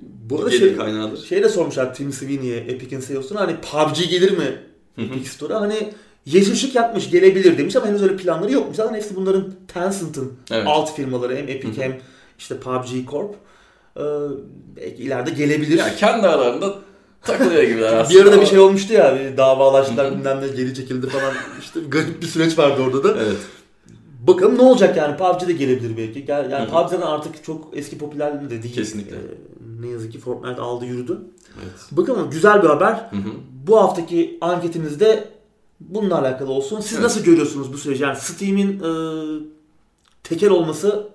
[0.01, 1.25] Bu arada şey, kaynağıdır.
[1.25, 4.59] şey de sormuşlar Tim Sweeney'e Epic'in CEO'suna hani PUBG gelir mi.
[4.97, 5.61] Epic Store'a?
[5.61, 5.93] Hani
[6.25, 8.75] yeşil ışık yapmış gelebilir demiş ama henüz öyle planları yokmuş.
[8.77, 10.67] Zaten hepsi bunların Tencent'ın Evet.
[10.67, 11.99] alt firmaları hem Epic hem
[12.39, 13.35] işte PUBG Corp.
[13.97, 14.01] Ee,
[14.77, 15.77] belki ileride gelebilir.
[15.77, 16.75] Ya kendi aralarında
[17.25, 18.19] takılıyor gibiler aslında.
[18.19, 22.21] bir arada bir şey olmuştu ya bir davalaştılar bilmem ne geri çekildi falan işte garip
[22.21, 23.21] bir süreç vardı orada da.
[23.23, 23.37] Evet.
[24.27, 26.25] Bakalım ne olacak yani PUBG de gelebilir belki.
[26.31, 26.65] Yani Hı hı.
[26.71, 28.75] PUBG zaten artık çok eski popülerliğinde de değil.
[28.75, 29.15] Kesinlikle.
[29.15, 29.21] Ee,
[29.81, 31.19] ne yazık ki Fortnite aldı yürüdü.
[31.63, 31.73] Evet.
[31.91, 32.91] Bakalım güzel bir haber.
[32.93, 33.29] Hı hı.
[33.67, 35.27] Bu haftaki anketimizde
[35.79, 36.79] bununla alakalı olsun.
[36.79, 37.03] Siz Evet.
[37.03, 38.03] nasıl görüyorsunuz bu süreci?
[38.03, 38.89] Yani Steam'in e,
[40.23, 41.09] tekel olması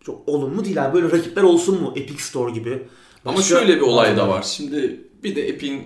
[0.00, 0.76] çok olumlu değil.
[0.76, 1.92] Yani böyle rakipler olsun mu?
[1.96, 2.88] Epic Store gibi.
[3.28, 4.42] Ama Başka şöyle bir olay da var.
[4.42, 5.82] Şimdi bir de Epic'in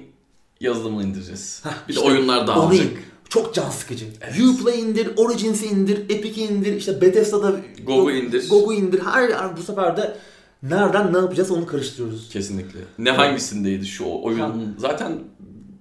[0.60, 1.62] yazılımını indireceğiz.
[1.88, 2.86] bir de işte oyunlar da alacak.
[3.28, 4.04] Çok can sıkıcı.
[4.20, 4.40] Evet.
[4.40, 8.48] Uplay indir, Origins'i indir, Epic'i indir, işte Bethesda'da GOG'u indir.
[8.48, 9.00] GOG'u indir.
[9.00, 10.16] Her bu sefer de
[10.62, 12.28] nereden ne yapacağız onu karıştırıyoruz.
[12.28, 12.80] Kesinlikle.
[12.98, 14.76] Ne hangisindeydi şu oyun?
[14.78, 15.18] Zaten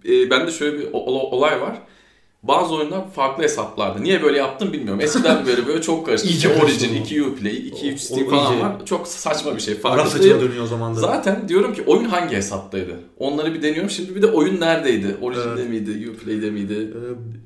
[0.10, 1.82] e, bende şöyle bir olay var.
[2.44, 4.00] Bazı oyunlar farklı hesaplarda.
[4.00, 5.02] Niye böyle yaptım bilmiyorum.
[5.02, 6.28] Eskiden böyle böyle çok karıştı.
[6.28, 7.06] İyice İki karıştı Origin, bu.
[7.06, 8.86] iki Uplay, iki O- Steam o falan iyice- var.
[8.86, 9.76] Çok saçma bir şey.
[9.76, 10.36] Saçına değil.
[10.36, 11.00] dönüyor o zaman da.
[11.00, 13.00] Zaten diyorum ki oyun hangi hesaptaydı?
[13.18, 13.90] Onları bir deniyorum.
[13.90, 15.18] Şimdi bir de oyun neredeydi?
[15.22, 15.70] Origin'de Evet.
[15.70, 16.10] miydi?
[16.10, 16.94] Uplay'de miydi?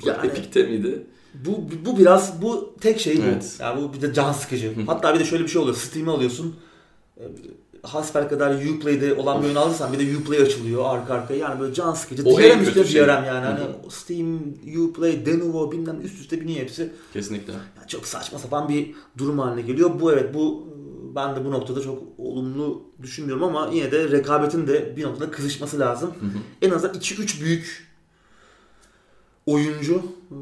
[0.05, 1.03] Ee, yani Epic'te miydi?
[1.45, 3.21] bu, bu biraz bu tek şey bu.
[3.31, 3.55] Evet.
[3.60, 4.67] Yani bu bir de can sıkıcı.
[4.75, 4.81] Hı.
[4.88, 5.75] Hatta bir de şöyle bir şey oluyor.
[5.77, 6.55] Steam'i alıyorsun.
[7.86, 11.74] Hasbel kadar Uplay'de olan bir oyun aldıysan bir de Uplay açılıyor arka arkaya yani böyle
[11.74, 12.24] can sıkıcı.
[12.26, 13.02] O kötü üstüne şey.
[13.02, 13.45] DRM yani.
[13.45, 13.60] Hani.
[13.89, 14.39] Steam,
[14.78, 16.91] Uplay, Denuvo bilmem üst üste biniyor hepsi.
[17.13, 17.54] Kesinlikle.
[17.54, 19.91] Yani çok saçma sapan bir durum haline geliyor.
[20.00, 20.67] Bu evet bu
[21.15, 25.80] ben de bu noktada çok olumlu düşünmüyorum ama yine de rekabetin de bir noktada kızışması
[25.80, 26.10] lazım.
[26.19, 26.39] Hı hı.
[26.62, 27.88] En azından 2-3 büyük
[29.45, 29.95] oyuncu
[30.32, 30.38] e,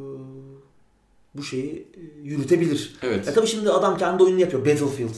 [1.36, 2.96] bu şeyi e, yürütebilir.
[3.02, 3.28] Evet.
[3.28, 4.66] Ya tabii şimdi adam kendi oyununu yapıyor.
[4.66, 5.16] Battlefield.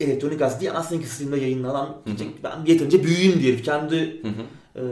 [0.00, 2.24] Elektronik diye aslında ki Steam'de yayınlanan Hı hı.
[2.44, 3.58] ben yeterince büyüğüm diyor.
[3.58, 4.42] Kendi Hı hı.
[4.76, 4.82] e,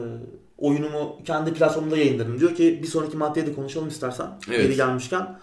[0.58, 4.26] oyunumu kendi platformumda yayınlarım diyor ki bir sonraki maddeye de konuşalım istersen.
[4.48, 4.60] Evet.
[4.62, 5.38] Yeri gelmişken.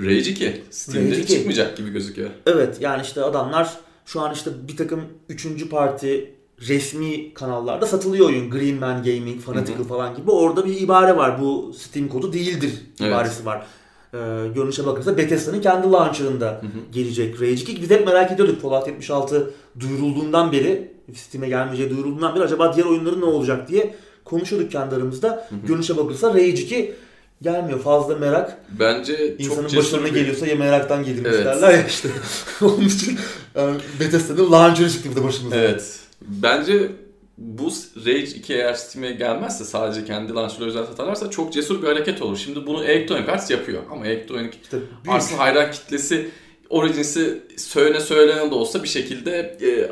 [0.00, 1.32] Rage 2 Steam'de Rage 2.
[1.34, 2.30] çıkmayacak gibi gözüküyor.
[2.46, 3.70] Evet yani işte adamlar
[4.06, 6.34] şu an işte bir takım üçüncü parti
[6.68, 8.50] resmi kanallarda satılıyor oyun.
[8.50, 9.88] Green Man Gaming, Fanatical Hı hı.
[9.88, 10.30] falan gibi.
[10.30, 11.40] Orada bir ibare var.
[11.40, 13.10] Bu Steam kodu değildir Evet.
[13.12, 13.66] ibaresi var.
[14.14, 14.18] Ee,
[14.54, 16.92] görünüşe bakılırsa Bethesda'nın kendi launcher'ında Hı hı.
[16.92, 17.82] gelecek Rage 2.
[17.82, 23.20] Biz hep merak ediyorduk Fallout 76 duyurulduğundan beri, Steam'e gelmeyeceği duyurulduğundan beri acaba diğer oyunların
[23.20, 25.28] ne olacak diye konuşuyorduk kendi aramızda.
[25.28, 25.66] Hı hı.
[25.66, 26.94] Görünüşe bakılırsa Rage 2
[27.42, 27.80] gelmiyor.
[27.80, 30.14] Fazla merak Bence çok İnsanın cesur başına bir...
[30.20, 31.46] geliyorsa ya meraktan gelirmiş Evet.
[31.46, 32.08] derler ya işte.
[32.62, 33.18] Onun için
[33.54, 35.56] yani Bethesda'nın launcher'ı çıktı bir de başımıza.
[35.56, 35.98] Evet.
[36.22, 36.92] Bence
[37.38, 37.72] bu
[38.06, 42.36] Rage 2 eğer Steam'e gelmezse sadece kendi launcher'ları özel satarlarsa çok cesur bir hareket olur.
[42.36, 45.16] Şimdi bunu Electronic Arts yapıyor ama Electronic İşte büyük.
[45.16, 46.30] Arts'ın hayran kitlesi
[46.70, 49.90] Origins'i söylene söylene de olsa bir şekilde e,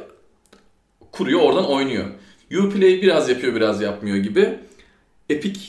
[1.12, 2.04] kuruyor oradan oynuyor.
[2.58, 4.58] Uplay biraz yapıyor biraz yapmıyor gibi.
[5.30, 5.60] Epic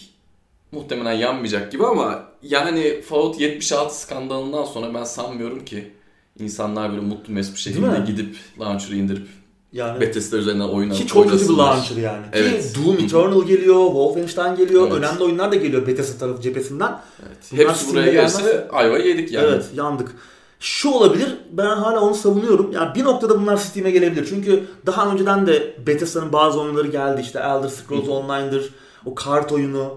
[0.72, 5.92] muhtemelen yanmayacak gibi ama yani Fallout 76 skandalından sonra ben sanmıyorum ki
[6.40, 9.28] insanlar böyle mutlu mesut bir şekilde gidip launcher'ı indirip
[9.76, 12.26] yani Bethesda üzerinden oyun ki çok kötü bir launcher yani.
[12.34, 12.74] Evet.
[12.74, 14.98] Ki Doom Eternal geliyor, Wolfenstein geliyor, Evet.
[14.98, 17.00] önemli oyunlar da geliyor Bethesda tarafı cephesinden.
[17.26, 17.38] Evet.
[17.52, 19.48] Bunlar Hepsi buraya gelse ayva yedik yani.
[19.48, 20.16] Evet, yandık.
[20.60, 22.72] Şu olabilir, ben hala onu savunuyorum.
[22.72, 24.26] Yani bir noktada bunlar Steam'e gelebilir.
[24.30, 27.22] Çünkü daha önceden de Bethesda'nın bazı oyunları geldi.
[27.22, 28.12] İşte Elder Scrolls Hı.
[28.12, 28.74] Online'dır,
[29.06, 29.94] o kart oyunu,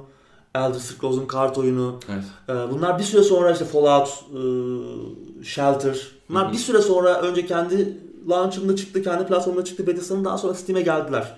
[0.55, 2.01] Elder Scrolls'un kart oyunu.
[2.12, 2.25] Evet.
[2.49, 4.41] Ee, Bunlar bir süre sonra işte Fallout, e,
[5.45, 5.99] Shelter.
[6.29, 6.53] Bunlar Hı hı.
[6.53, 7.99] bir süre sonra önce kendi
[8.31, 11.37] launcher'ında çıktı, kendi platformunda çıktı Bethesda'nın daha sonra Steam'e geldiler.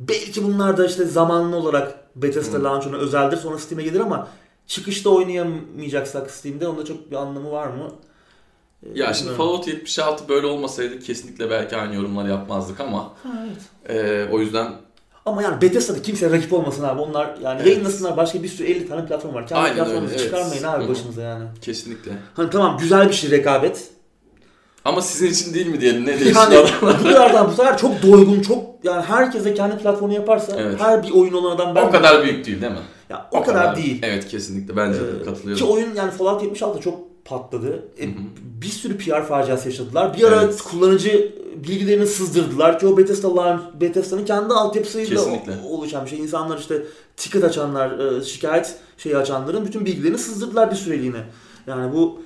[0.00, 2.64] Belki bunlar da işte zamanlı olarak Bethesda Hı.
[2.64, 4.28] launcher'ına özeldir sonra Steam'e gelir ama
[4.66, 7.90] çıkışta oynayamayacaksak Steam'de onda çok bir anlamı var mı?
[8.86, 9.32] Ee, Ya şimdi.
[9.32, 13.96] Fallout 76 böyle olmasaydı kesinlikle belki aynı yorumları yapmazdık ama Ha, evet.
[14.28, 14.72] e, o yüzden
[15.26, 17.00] Ama yani Bethesda'da kimse rakip olmasın abi.
[17.00, 17.66] Onlar yani Evet.
[17.66, 19.46] yayınlasınlar başka bir sürü 50 tane platform var.
[19.46, 20.30] Kendi Aynen platformunuzu öyle, evet.
[20.30, 20.90] çıkarmayın abi Hı hı.
[20.90, 21.44] başınıza yani.
[21.62, 22.12] kesinlikle.
[22.34, 23.88] Hani tamam güzel bir şey rekabet.
[24.84, 26.98] Ama sizin için değil mi diyelim ne değişti Yani adamlar?
[27.00, 30.80] bu kadardan bu sefer çok doygun, çok yani herkese kendi platformu yaparsa Evet.
[30.80, 32.78] her bir oyun olan adam ben O kadar büyük değil değil mi?
[33.10, 33.98] Ya o, kadar, değil.
[34.02, 35.68] Evet kesinlikle bence de Ee, Ki katılıyorum.
[35.68, 37.84] oyun yani Fallout 76 çok patladı.
[38.00, 38.04] E,
[38.62, 40.16] bir sürü PR faciası yaşadılar.
[40.18, 40.62] Bir ara Evet.
[40.62, 45.52] kullanıcı bilgilerini sızdırdılar ki o Bethesda launch, Bethesda'nın kendi altyapısıyla Kesinlikle.
[45.64, 46.18] o- oluşan bir şey.
[46.18, 46.82] İnsanlar işte
[47.16, 51.20] ticket açanlar, e, şikayet şeyi açanların bütün bilgilerini sızdırdılar bir süreliğine.
[51.66, 52.20] Yani bu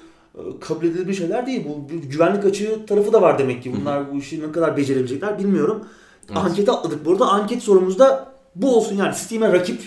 [0.61, 1.65] kabul edilebilir şeyler değil.
[1.69, 3.73] Bu güvenlik açığı tarafı da var demek ki.
[3.81, 5.89] Bunlar bu işi ne kadar becerebilecekler bilmiyorum.
[6.29, 6.39] Evet.
[6.39, 7.05] Ankete atladık.
[7.05, 9.81] Burada anket sorumuzda bu olsun yani Steam'e rakip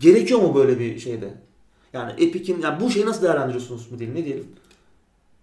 [0.00, 1.34] gerekiyor mu böyle bir şeyde?
[1.92, 4.46] Yani Epic'in yani bu şeyi nasıl değerlendiriyorsunuz mu diyelim ne diyelim?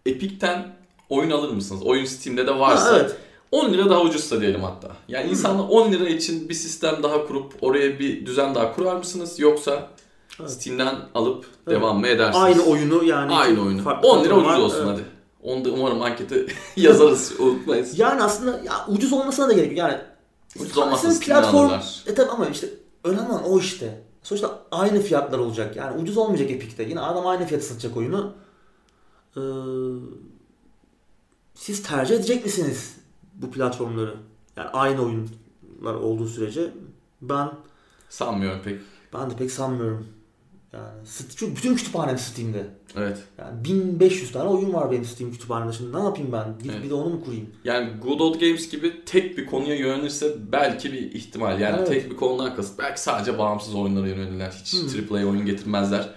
[0.06, 0.68] Epic'ten
[1.10, 1.84] oyun alır mısınız?
[1.84, 3.16] Oyun Steam'de de varsa Ha, evet.
[3.52, 4.92] 10 lira daha ucuzsa diyelim hatta.
[5.08, 9.40] Yani insanlar 10 lira için bir sistem daha kurup oraya bir düzen daha kurar mısınız?
[9.40, 9.90] Yoksa
[10.40, 10.52] Evet.
[10.52, 11.78] Steam'den alıp Evet.
[11.78, 12.44] devam mı edersiniz?
[12.46, 13.34] Aynı oyunu yani.
[13.34, 13.82] Aynı oyunu.
[13.82, 14.90] farklı 10 lira ucuz olsun Evet.
[14.94, 15.04] hadi.
[15.44, 18.00] Onu da umarım ankete yazarız unutmayız.
[18.00, 19.78] Yani aslında ya ucuz olmasına da gerek yok.
[19.78, 19.98] Yani
[20.60, 22.04] Ucuz Steam'den platform alırlar.
[22.08, 22.70] e tabi ama işte
[23.04, 24.02] önemli olan o işte.
[24.24, 25.76] Sonuçta aynı fiyatlar olacak.
[25.76, 26.84] Yani ucuz olmayacak Epic'te.
[26.84, 28.34] Yine adam aynı fiyata satacak oyunu.
[29.38, 29.42] Ee,
[31.56, 32.96] siz tercih edecek misiniz
[33.34, 34.16] bu platformları?
[34.58, 36.72] Yani aynı oyunlar olduğu sürece
[37.22, 37.52] ben
[38.10, 38.82] Sanmıyorum pek.
[39.14, 40.08] ben de pek sanmıyorum.
[40.74, 40.88] Yani
[41.38, 42.66] çünkü bütün kütüphanem Steam'de.
[42.98, 43.18] Evet.
[43.38, 45.74] Yani 1500 tane oyun var benim Steam kütüphanemde.
[45.74, 46.56] Şimdi ne yapayım ben?
[46.60, 46.84] Gidip Evet.
[46.84, 47.50] bir de onu mu kurayım?
[47.64, 51.60] Yani Good Old Games gibi tek bir konuya yönelirse belki bir ihtimal.
[51.60, 51.88] Yani Evet.
[51.88, 52.80] tek bir konudan kasıt.
[52.80, 54.52] Belki sadece bağımsız oyunlara yönelirler.
[54.64, 55.16] Hiç Hmm.
[55.16, 56.10] AAA oyun getirmezler.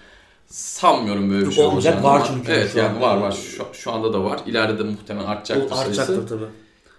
[0.46, 3.00] Sanmıyorum böyle bir Yok, şey olacağını var çünkü Evet yani an.
[3.00, 3.32] var var.
[3.32, 4.40] Şu, şu anda da var.
[4.46, 6.00] İleride de muhtemelen artacaktır O sayısı.
[6.02, 6.50] artacaktır tabii.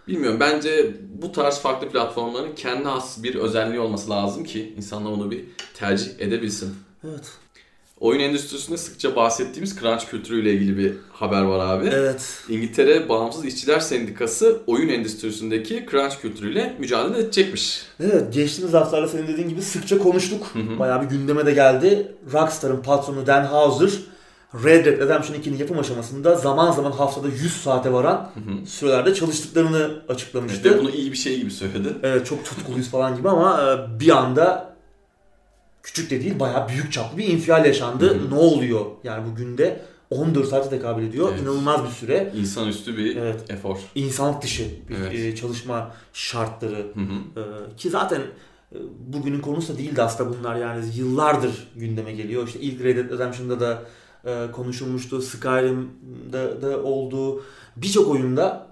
[0.07, 0.39] Bilmiyorum.
[0.39, 5.45] Bence bu tarz farklı platformların kendi has bir özelliği olması lazım ki insanlar onu bir
[5.73, 6.75] tercih edebilsin.
[7.03, 7.31] Evet.
[7.99, 11.89] Oyun endüstrisinde sıkça bahsettiğimiz crunch kültürüyle ilgili bir haber var abi.
[11.93, 12.43] Evet.
[12.49, 17.81] İngiltere Bağımsız İşçiler Sendikası oyun endüstrisindeki crunch kültürüyle mücadele edecekmiş.
[17.99, 20.43] Evet geçtiğimiz haftalarda senin dediğin gibi sıkça konuştuk.
[20.53, 20.79] Hı hı.
[20.79, 22.11] Bayağı bir gündeme de geldi.
[22.33, 23.89] Rockstar'ın patronu Dan Houser
[24.63, 28.65] Red Dead Redemption 2'nin yapım aşamasında zaman zaman haftada 100 saate varan Hı hı.
[28.65, 30.61] sürelerde çalıştıklarını açıklamıştı.
[30.67, 31.93] Evet, ve bunu iyi bir şey gibi söyledi.
[32.03, 34.74] Evet çok tutkuluyuz falan gibi ama e, bir anda
[35.85, 38.09] küçük de değil bayağı büyük çaplı bir infial yaşandı.
[38.09, 38.29] Hı hı.
[38.29, 38.85] Ne oluyor?
[39.03, 41.29] Yani bu günde 14 saate tekabül ediyor.
[41.31, 41.41] Evet.
[41.41, 42.33] İnanılmaz bir süre.
[42.35, 43.43] İnsanüstü bir Evet.
[43.49, 43.77] efor.
[43.95, 45.13] İnsanlık dışı bir Evet.
[45.13, 46.75] e, çalışma şartları.
[46.75, 47.39] Hı hı.
[47.39, 48.21] E, ki zaten
[48.71, 52.47] e, bugünün konusu da değildi aslında bunlar yani yıllardır gündeme geliyor.
[52.47, 53.83] İşte ilk Red Dead Redemption'da da
[54.51, 55.21] konuşulmuştu.
[55.21, 57.43] Skyrim'de de oldu.
[57.75, 58.67] Birçok oyunda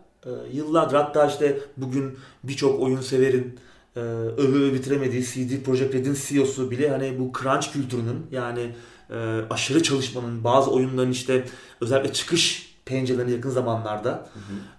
[0.51, 3.59] yıllardır hatta işte bugün birçok oyun severin
[3.95, 8.75] e, öve öve bitiremediği CD Projekt Red'in CEO'su bile hani bu crunch kültürünün yani
[9.09, 9.15] e,
[9.49, 11.45] aşırı çalışmanın bazı oyunların işte
[11.81, 14.29] özellikle çıkış pencerelerine yakın zamanlarda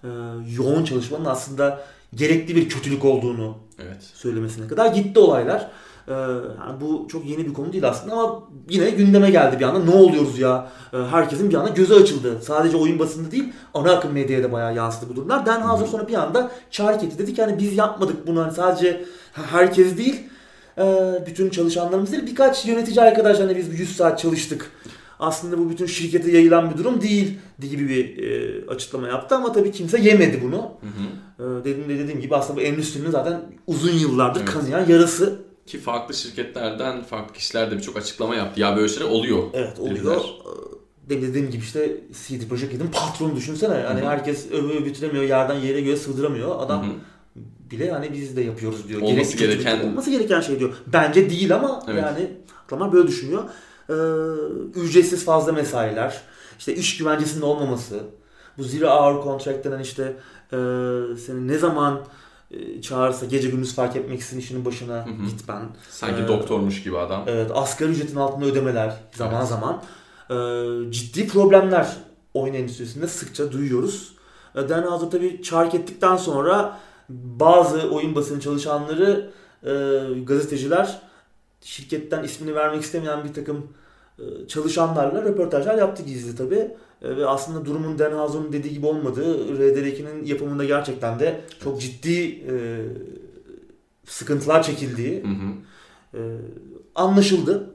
[0.03, 0.09] Hı hı.
[0.49, 4.03] e, yoğun çalışmanın aslında gerekli bir kötülük olduğunu Evet.
[4.15, 5.71] söylemesine kadar gitti olaylar.
[6.09, 9.85] Ee, yani bu çok yeni bir konu değil aslında ama yine gündeme geldi bir anda.
[9.85, 10.71] Ne oluyoruz ya?
[10.93, 12.39] Ee, herkesin bir anda gözü açıldı.
[12.43, 15.47] Sadece oyun basında değil, ana akım medyaya da bayağı yansıdı bu durumlar.
[15.47, 17.19] Dan Houser sonra bir anda çağrı etti.
[17.19, 20.23] Dedi ki hani biz yapmadık bunu hani sadece herkes değil,
[20.79, 20.85] e,
[21.27, 24.71] bütün çalışanlarımız değil, birkaç yönetici arkadaş hani biz 100 saat çalıştık.
[25.21, 27.39] Aslında bu bütün şirkete yayılan bir durum değil
[27.71, 30.57] gibi bir e, açıklama yaptı ama tabii kimse yemedi bunu.
[30.57, 31.05] Hı hı.
[31.39, 34.53] Ee, dediğim de dediğim gibi aslında bu endüstrinin zaten uzun yıllardır Evet.
[34.53, 35.45] kanayan yarası.
[35.67, 38.61] Ki farklı şirketlerden farklı kişiler de birçok açıklama yaptı.
[38.61, 39.43] Ya böyle şeyler oluyor.
[39.53, 39.97] Evet oluyor.
[39.97, 40.21] Dediler.
[41.11, 43.75] Ee, dediğim gibi işte CD Projekt Red'in patronu düşünsene.
[43.75, 44.09] Hani Hı hı.
[44.09, 46.61] herkes övüyor bitiremiyor, yerden yere göğe sığdıramıyor.
[46.61, 46.95] Adam Hı hı.
[47.71, 49.01] bile hani biz de yapıyoruz diyor.
[49.03, 50.73] Olması kötülük gereken- olması gereken şey diyor.
[50.87, 52.03] Bence değil ama Evet.
[52.03, 52.31] yani
[52.69, 53.45] adamlar böyle düşünüyor.
[53.91, 53.95] Ee,
[54.81, 56.21] ücretsiz fazla mesailer,
[56.59, 58.01] işte iş güvencesinin olmaması,
[58.59, 60.03] bu zero hour contract denen işte
[60.53, 60.57] e,
[61.27, 62.01] seni ne zaman
[62.83, 65.27] çağırsa gece gündüz fark etmeksizin işinin başına Hı hı.
[65.31, 65.63] gitmen.
[65.91, 67.25] Sanki Ee, doktormuş gibi adam.
[67.27, 69.49] Evet, asgari ücretin altında ödemeler zaman Evet.
[69.49, 69.83] zaman.
[70.31, 71.97] Ee, ciddi problemler
[72.35, 74.15] oyun endüstrisinde sıkça duyuyoruz.
[74.57, 79.31] Ee, Dan Houser tabii çark ettikten sonra bazı oyun basını çalışanları,
[79.63, 79.71] e,
[80.25, 80.99] gazeteciler
[81.61, 83.67] şirketten ismini vermek istemeyen bir takım
[84.19, 86.75] e, çalışanlarla röportajlar yaptı gizli tabii.
[87.03, 92.23] E, ve aslında durumun Dan Houser'ın dediği gibi olmadığı, RDR2'nin yapımında gerçekten de çok ciddi
[92.23, 92.55] e,
[94.07, 95.53] sıkıntılar çekildiği, Hı hı.
[96.19, 96.21] e,
[96.95, 97.71] anlaşıldı.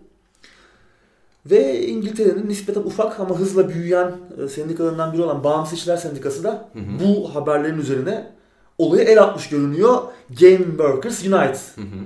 [1.45, 4.11] Ve İngiltere'nin nispeten ufak ama hızla büyüyen
[4.43, 6.83] e, sendikalarından biri olan Bağımsız İşçiler Sendikası da Hı hı.
[7.05, 8.31] bu haberlerin üzerine
[8.77, 9.97] olaya el atmış görünüyor.
[10.39, 11.99] Game Workers Unite, Hı hı.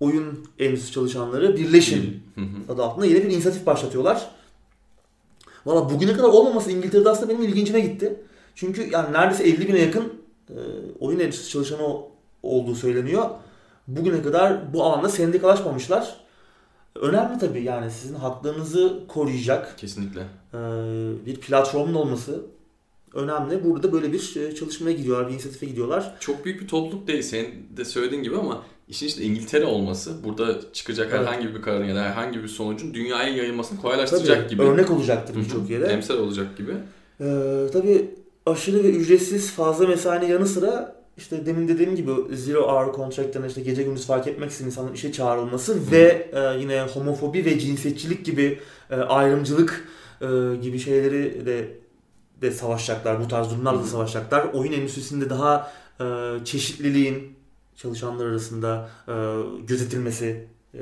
[0.00, 2.72] oyun endüstrisi çalışanları birleşin Hı hı.
[2.72, 4.30] adı altında yeni bir inisiyatif başlatıyorlar.
[5.66, 8.22] Valla bugüne kadar olmaması İngiltere'de aslında benim ilgincime gitti.
[8.54, 10.12] Çünkü yani neredeyse 50 bine yakın
[10.50, 10.56] e,
[11.00, 11.96] oyun endüstrisi çalışanı
[12.42, 13.30] olduğu söyleniyor.
[13.88, 16.16] Bugüne kadar bu alanda sendikalaşmamışlar.
[16.94, 20.20] Önemli tabii yani sizin haklarınızı koruyacak Kesinlikle.
[20.20, 20.58] e,
[21.26, 22.42] bir platformun olması
[23.14, 23.64] önemli.
[23.64, 26.16] Burada böyle bir e, çalışmaya gidiyorlar, bir inisiyatife gidiyorlar.
[26.20, 30.72] Çok büyük bir topluluk değil senin de söylediğin gibi ama işin işte İngiltere olması burada
[30.72, 31.20] çıkacak Evet.
[31.20, 34.62] herhangi bir kararın ya da herhangi bir sonucun dünyaya yayılmasını Tabii kolaylaştıracak gibi.
[34.62, 35.44] örnek olacaktır Hı hı.
[35.44, 35.84] birçok yere.
[35.86, 36.72] Emsal olacak gibi.
[37.20, 37.24] Ee,
[37.72, 38.10] tabii
[38.46, 43.60] aşırı ve ücretsiz fazla mesainin yanı sıra işte demin dediğim gibi zero hour contract'ten işte
[43.60, 48.58] gece gündüz fark etmeksizin insanların işe çağrılması ve e, yine homofobi ve cinsiyetçilik gibi
[48.90, 49.88] e, ayrımcılık
[50.20, 50.26] e,
[50.62, 51.68] gibi şeyleri de
[52.42, 53.20] de savaşacaklar.
[53.24, 53.90] Bu tarz durumlarla da Hı hı.
[53.90, 54.46] savaşacaklar.
[54.52, 56.04] Oyun endüstrisinde daha e,
[56.44, 57.31] çeşitliliğin
[57.82, 59.12] çalışanlar arasında e,
[59.66, 60.80] gözetilmesi e,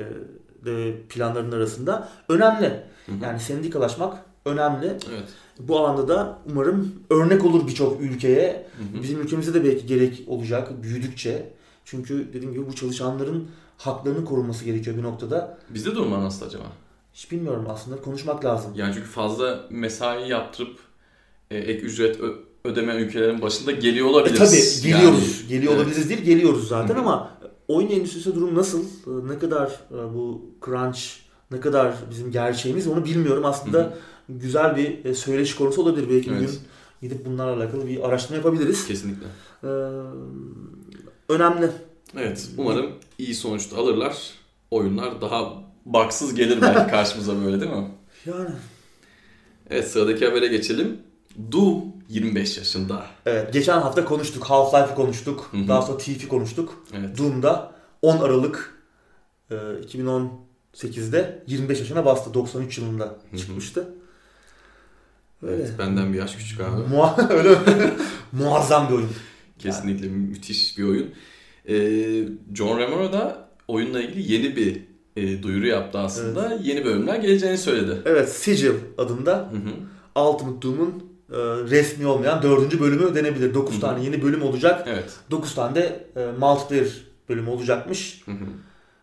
[0.65, 2.65] de planların arasında önemli.
[3.05, 3.15] Hı hı.
[3.23, 4.87] Yani sendikalaşmak önemli.
[4.87, 5.29] Evet.
[5.59, 8.67] Bu alanda da umarım örnek olur birçok ülkeye.
[8.77, 9.03] Hı hı.
[9.03, 11.53] Bizim ülkemizde de belki gerek olacak büyüdükçe.
[11.85, 15.57] Çünkü dediğim gibi bu çalışanların haklarını korunması gerekiyor bir noktada.
[15.69, 16.63] Bizde durumlar nasıl acaba?
[17.13, 18.73] Hiç bilmiyorum aslında konuşmak lazım.
[18.75, 20.79] Yani çünkü fazla mesai yaptırıp
[21.51, 22.19] e, ek ücret
[22.65, 24.81] ö- ödemeyen ülkelerin başında geliyor E olabiliriz.
[24.81, 25.37] tabii geliyoruz.
[25.39, 25.81] Yani, Geliyor evet.
[25.81, 28.83] olabiliriz değil geliyoruz zaten Hı ama oyun endüstrisinde durum nasıl?
[29.29, 30.99] Ne kadar e, bu crunch
[31.51, 33.45] ne kadar bizim gerçeğimiz onu bilmiyorum.
[33.45, 33.93] Aslında Hı
[34.29, 36.09] güzel bir e, söyleşi konusu olabilir.
[36.09, 36.49] Belki bir Evet.
[36.49, 36.59] gün
[37.01, 38.87] gidip bunlarla alakalı bir araştırma yapabiliriz.
[38.87, 39.25] Kesinlikle.
[39.63, 39.67] Ee,
[41.29, 41.69] önemli.
[42.17, 42.49] Evet.
[42.57, 44.17] Umarım iyi sonuçta alırlar.
[44.71, 45.53] Oyunlar daha
[45.85, 47.87] baksız gelir belki karşımıza böyle değil mi?
[48.25, 48.49] Yani
[49.69, 50.97] Evet sıradaki habere geçelim.
[51.51, 53.05] Doom 25 yaşında.
[53.25, 54.43] Evet, geçen hafta konuştuk.
[54.43, 55.47] Half-Life'ı konuştuk.
[55.51, 55.67] Hı hı.
[55.67, 56.83] Daha sonra Thief'i konuştuk.
[56.97, 57.17] Evet.
[57.17, 57.71] Doom'da
[58.01, 58.75] 10 Aralık
[59.51, 62.33] e, 2018'de 25 yaşına bastı.
[62.33, 63.87] 93 yılında çıkmıştı.
[65.43, 65.55] Öyle.
[65.55, 66.81] Evet, benden bir yaş küçük abi.
[66.95, 67.57] Mua- öyle?
[68.31, 69.09] Muazzam bir oyun.
[69.59, 71.09] Kesinlikle müthiş bir oyun.
[71.69, 71.73] Ee,
[72.55, 74.81] John Romero da oyunla ilgili yeni bir
[75.15, 76.59] e, duyuru yaptı aslında.
[76.63, 78.01] Yeni bölümler geleceğini söyledi.
[78.05, 80.21] Evet, Sigil adında Hı hı.
[80.21, 81.37] Ultimate Doom'un e,
[81.69, 83.53] resmi olmayan dördüncü bölümü denebilir.
[83.53, 83.81] 9 Hı hı.
[83.81, 84.87] tane yeni bölüm olacak.
[84.87, 85.11] Evet.
[85.31, 86.87] 9 tane de e, multiplayer
[87.29, 88.21] bölümü olacakmış.
[88.25, 88.45] Hı hı.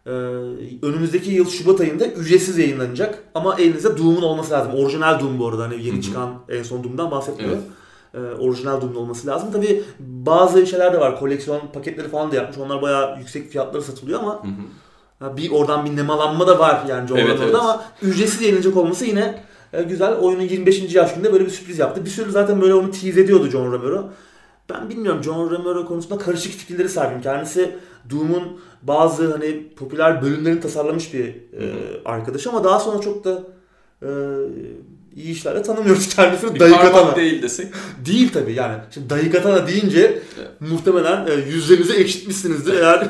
[0.07, 0.11] Ee,
[0.83, 3.25] önümüzdeki yıl Şubat ayında ücretsiz yayınlanacak.
[3.35, 4.73] Ama elinizde Doom'un olması lazım.
[4.75, 5.63] Orijinal Doom bu arada.
[5.63, 6.03] Hani yeni Hı hı.
[6.03, 7.63] çıkan en son Doom'dan bahsetmiyorum.
[8.15, 9.53] Ee, orijinal Doom'un olması lazım.
[9.53, 11.19] Tabi bazı şeyler de var.
[11.19, 12.59] Koleksiyon paketleri falan da yapmış.
[12.59, 15.25] Onlar bayağı yüksek fiyatlara satılıyor ama Hı hı.
[15.27, 17.55] ha, bir oradan bir nemalanma da var yani John Evet, evet.
[17.55, 20.15] ama ücretsiz yayınlanacak olması yine e, güzel.
[20.15, 20.95] Oyunun 25.
[20.95, 22.05] yaş gününde böyle bir sürpriz yaptı.
[22.05, 24.11] Bir sürü zaten böyle onu tease ediyordu John Romero.
[24.71, 27.23] Ben bilmiyorum John Romero konusunda karışık fikirleri sahibim.
[27.23, 27.71] Kendisi
[28.11, 31.73] Doom'un bazı hani popüler bölümlerini tasarlamış bir e,
[32.05, 33.43] arkadaş ama daha sonra çok da
[34.03, 34.09] e,
[35.17, 36.55] iyi işlerle tanımıyoruz kendisini.
[36.55, 37.17] Bir Dayı parmak Katana.
[37.17, 37.67] değil desek.
[38.07, 38.77] Değil tabii yani.
[38.95, 40.01] Şimdi Dayı Katana deyince
[40.39, 40.51] Evet.
[40.61, 42.75] muhtemelen e, yüzlerinizi ekşitmişsinizdir.
[42.75, 43.01] Eğer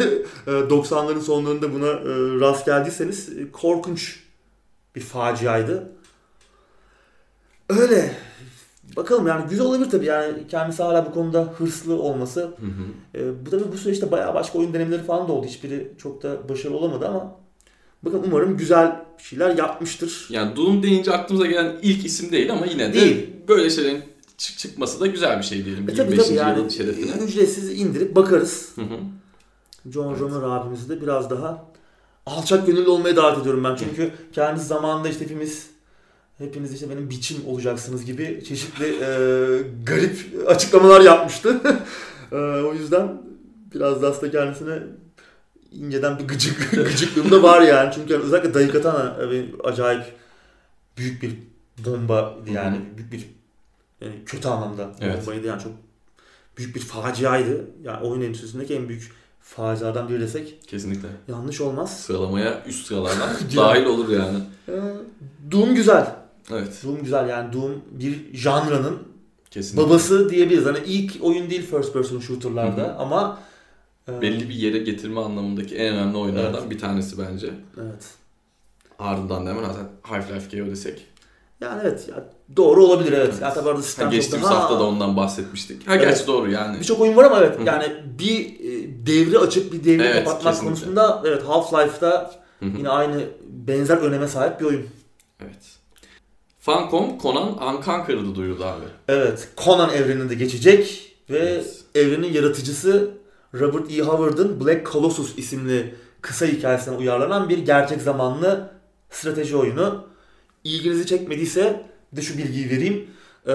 [0.47, 4.21] e, 90'ların sonlarında buna e, rast geldiyseniz e, korkunç
[4.97, 5.93] bir faciaydı.
[7.69, 8.17] Öyle.
[8.97, 12.41] Bakalım yani güzel olabilir tabii yani kendisi hala bu konuda hırslı olması.
[12.41, 13.19] Hı hı.
[13.19, 15.47] E, bu tabii bu süreçte bayağı başka oyun denemeleri falan da oldu.
[15.47, 17.37] Hiçbiri çok da başarılı olamadı ama
[18.03, 20.27] bakın umarım güzel şeyler yapmıştır.
[20.31, 23.31] Yani Doom deyince aklımıza gelen ilk isim değil ama yine de Değil.
[23.49, 24.03] böyle şeylerin
[24.39, 25.89] çık çıkması da güzel bir şey diyelim.
[25.89, 26.27] E tabii 25.
[26.27, 27.11] tabii yani şerefine.
[27.25, 28.73] ücretsiz indirip bakarız.
[28.75, 28.99] Hı hı.
[29.93, 30.21] John Evet.
[30.21, 31.65] Romero abimizi de biraz daha
[32.27, 33.77] alçak gönüllü olmaya davet ediyorum ben.
[33.77, 35.71] Çünkü kendisi zamanında işte hepimiz
[36.39, 39.09] hepiniz işte benim biçim olacaksınız gibi çeşitli e,
[39.87, 41.61] garip açıklamalar yapmıştı.
[42.33, 43.23] E, o yüzden
[43.75, 44.79] biraz da aslında kendisine
[45.73, 47.93] inceden bir gıcık gıcıklığım da var yani.
[47.95, 50.05] Çünkü yani özellikle Dayı Katana e, acayip
[50.99, 51.33] büyük bir
[51.85, 53.29] bomba yani büyük bir
[54.01, 55.21] yani kötü anlamda Evet.
[55.27, 55.73] bombaydı yani çok
[56.59, 57.65] büyük bir faciaydı.
[57.83, 61.09] Yani oyun endüstrisindeki en büyük facialardan biri desek Kesinlikle.
[61.29, 62.01] yanlış olmaz.
[62.01, 64.39] Sıralamaya üst sıralardan dahil olur yani.
[64.69, 64.73] Ee,
[65.53, 66.15] Doom güzel.
[66.53, 66.81] Evet.
[66.85, 68.99] Doom güzel yani Doom bir janranın
[69.51, 69.87] Kesinlikle.
[69.89, 70.65] babası diyebiliriz.
[70.67, 72.95] Hani ilk oyun değil first person shooter'larda Hı hı.
[72.99, 73.39] ama
[74.09, 77.51] e, Belli bir yere getirme anlamındaki en önemli oyunlardan bir tanesi bence.
[77.81, 78.05] Evet.
[78.99, 81.07] Ardından da hemen zaten Half-Life GO desek.
[81.61, 82.25] Yani evet ya
[82.57, 83.29] doğru olabilir evet.
[83.33, 83.43] Evet.
[83.43, 85.89] Yani tabii arada Ha, sistem çok geçtiğimiz hafta da ondan bahsetmiştik.
[85.89, 86.27] Ha gerçi Evet.
[86.27, 86.79] doğru yani.
[86.81, 87.67] Birçok oyun var ama evet Hı hı.
[87.67, 87.85] yani
[88.19, 90.67] bir e, devri açıp bir devri Evet, kapatmak kesinlikle.
[90.69, 92.31] konusunda evet Half-Life'da
[92.61, 92.77] Hı hı.
[92.79, 94.87] yine aynı benzer öneme sahip bir oyun.
[95.41, 95.78] Evet.
[96.69, 98.85] Funcom Conan Unconquered'ı duyurdu abi.
[99.09, 101.85] Evet, Conan evreninde geçecek ve Evet.
[101.95, 103.11] evrenin yaratıcısı
[103.55, 104.01] Robert E.
[104.01, 108.71] Howard'ın Black Colossus isimli kısa hikayesine uyarlanan bir gerçek zamanlı
[109.11, 110.07] strateji oyunu.
[110.65, 113.07] İlginizi çekmediyse bir de şu bilgiyi vereyim.
[113.47, 113.53] Ee,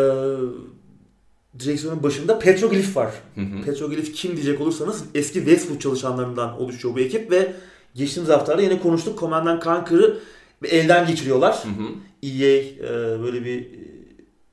[1.60, 3.12] direksiyonun başında Petroglyph var.
[3.36, 3.62] Hı hı.
[3.66, 7.54] Petroglyph kim diyecek olursanız eski Westwood çalışanlarından oluşuyor bu ekip ve
[7.96, 9.20] geçtiğimiz haftalarda yine konuştuk.
[9.20, 10.20] Command Conquer'ı
[10.70, 11.64] elden geçiriyorlar.
[11.64, 11.88] Hı hı.
[12.24, 13.68] EA e, böyle bir e,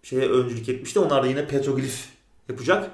[0.02, 0.98] şeye öncülük etmişti.
[0.98, 1.96] Onlar da yine Petroglyph
[2.48, 2.90] yapacak.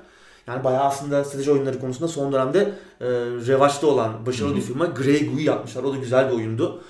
[0.47, 3.07] Yani bayağı aslında strateji oyunları konusunda son dönemde e,
[3.47, 4.59] revaçta olan başarılı Hı hı.
[4.59, 5.83] bir firma Grey Goo yapmışlar.
[5.83, 6.83] O da güzel bir oyundu.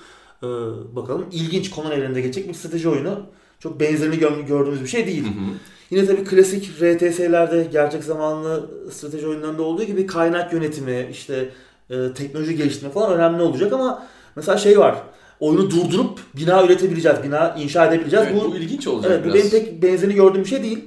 [0.43, 0.47] E,
[0.95, 3.19] bakalım ilginç Conan evreninde geçecek bir strateji oyunu.
[3.59, 5.23] Çok benzerini gör- gördüğümüz bir şey değil.
[5.23, 5.53] Hı hı.
[5.89, 11.49] Yine tabii klasik RTS'lerde gerçek zamanlı strateji oyunlarında olduğu gibi kaynak yönetimi, işte
[11.89, 15.03] e, teknoloji geliştirme falan önemli olacak ama mesela şey var.
[15.39, 18.27] Oyunu durdurup bina üretebileceğiz, bina inşa edebileceğiz.
[18.31, 19.35] Evet, bu bu ilginç olacak Evet bu biraz.
[19.35, 20.85] benim pek benzerini gördüğüm bir şey değil.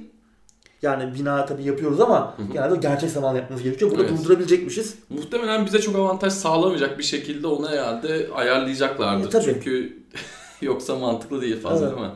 [0.81, 3.91] Yani bina tabii yapıyoruz ama genelde gerçek zamanlı yapmamız gerekiyor.
[3.91, 4.19] Burada Evet.
[4.19, 4.95] durdurabilecekmişiz.
[5.09, 9.27] Muhtemelen bize çok avantaj sağlamayacak bir şekilde onu herhalde ayarlayacaklardır.
[9.27, 9.43] E, tabii.
[9.43, 9.97] Çünkü
[10.61, 11.97] yoksa mantıklı değil fazla Evet.
[11.97, 12.13] değil mi?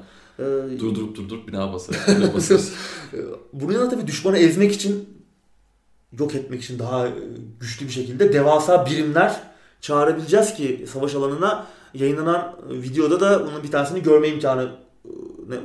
[0.75, 1.95] Ee, Durdurup durdurup bina basar.
[3.53, 5.09] Bunun yanında tabii düşmanı ezmek için,
[6.19, 7.11] yok etmek için daha e,
[7.59, 9.35] güçlü bir şekilde devasa birimler
[9.81, 11.65] çağırabileceğiz ki savaş alanına
[11.99, 14.69] yayınlanan videoda da bunun bir tanesini görme imkanı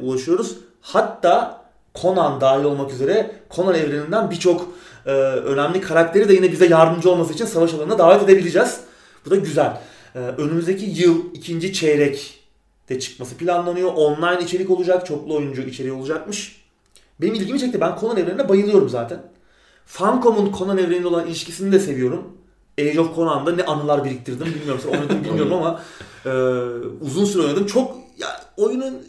[0.02, 0.56] ulaşıyoruz.
[0.80, 1.64] Hatta
[1.94, 4.68] Conan dahil olmak üzere Conan evreninden birçok
[5.06, 8.80] e, önemli karakteri de yine bize yardımcı olması için savaş alanına davet edebileceğiz.
[9.26, 9.80] Bu da güzel.
[10.14, 12.40] E, önümüzdeki yıl ikinci çeyrek
[12.88, 13.92] de çıkması planlanıyor.
[13.94, 16.64] Online içerik olacak, çoklu oyuncu içeriği olacakmış.
[17.20, 17.80] Benim ilgimi çekti.
[17.80, 19.22] Ben Conan evrenine bayılıyorum zaten.
[19.86, 22.32] Funcom'un Conan evreniyle olan ilişkisini de seviyorum.
[22.80, 24.80] Age of Conan'da ne anılar biriktirdim bilmiyorum.
[24.84, 25.80] Sen oynadın bilmiyorum ama
[26.26, 26.30] e,
[27.00, 27.66] uzun süre oynadım.
[27.66, 29.02] Çok ya oyunun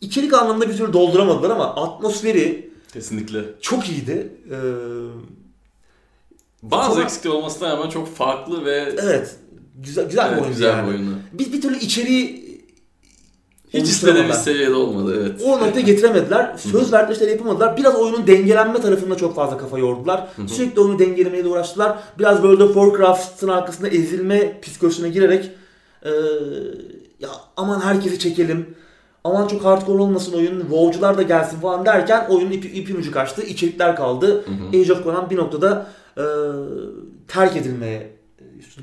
[0.00, 3.44] içerik anlamında bir türlü dolduramadılar ama atmosferi Kesinlikle.
[3.60, 4.32] çok iyiydi.
[4.50, 4.56] E,
[6.62, 9.36] Bazı Sonra- eksikler olmasına rağmen çok farklı ve evet.
[9.78, 10.86] Güzel güzel bir evet, oyundu güzel yani.
[10.88, 11.10] bir oyunu.
[11.32, 12.46] Bir, bir türlü içeriği
[13.74, 15.42] Hiç istediğimiz seviyede olmadı evet.
[15.44, 16.56] O noktaya getiremediler.
[16.56, 17.76] Söz verdikleri şeyleri yapamadılar.
[17.76, 20.28] Biraz oyunun dengelenme tarafında çok fazla kafa yordular.
[20.46, 21.98] Sürekli oyunu dengelemeyle uğraştılar.
[22.18, 25.50] Biraz World of Warcraft'ın arkasında ezilme psikolojisine girerek
[26.06, 26.10] Ee,
[27.20, 28.74] ya aman herkesi çekelim.
[29.24, 30.60] Aman çok hardcore olmasın oyun.
[30.60, 33.42] WoW'cular da gelsin falan derken oyunun ipi, ipin ucu kaçtı.
[33.42, 34.26] içerikler kaldı.
[34.26, 34.68] Hı hı.
[34.68, 35.86] Age of Conan bir noktada
[36.18, 36.24] e,
[37.28, 38.16] terk edilmeye.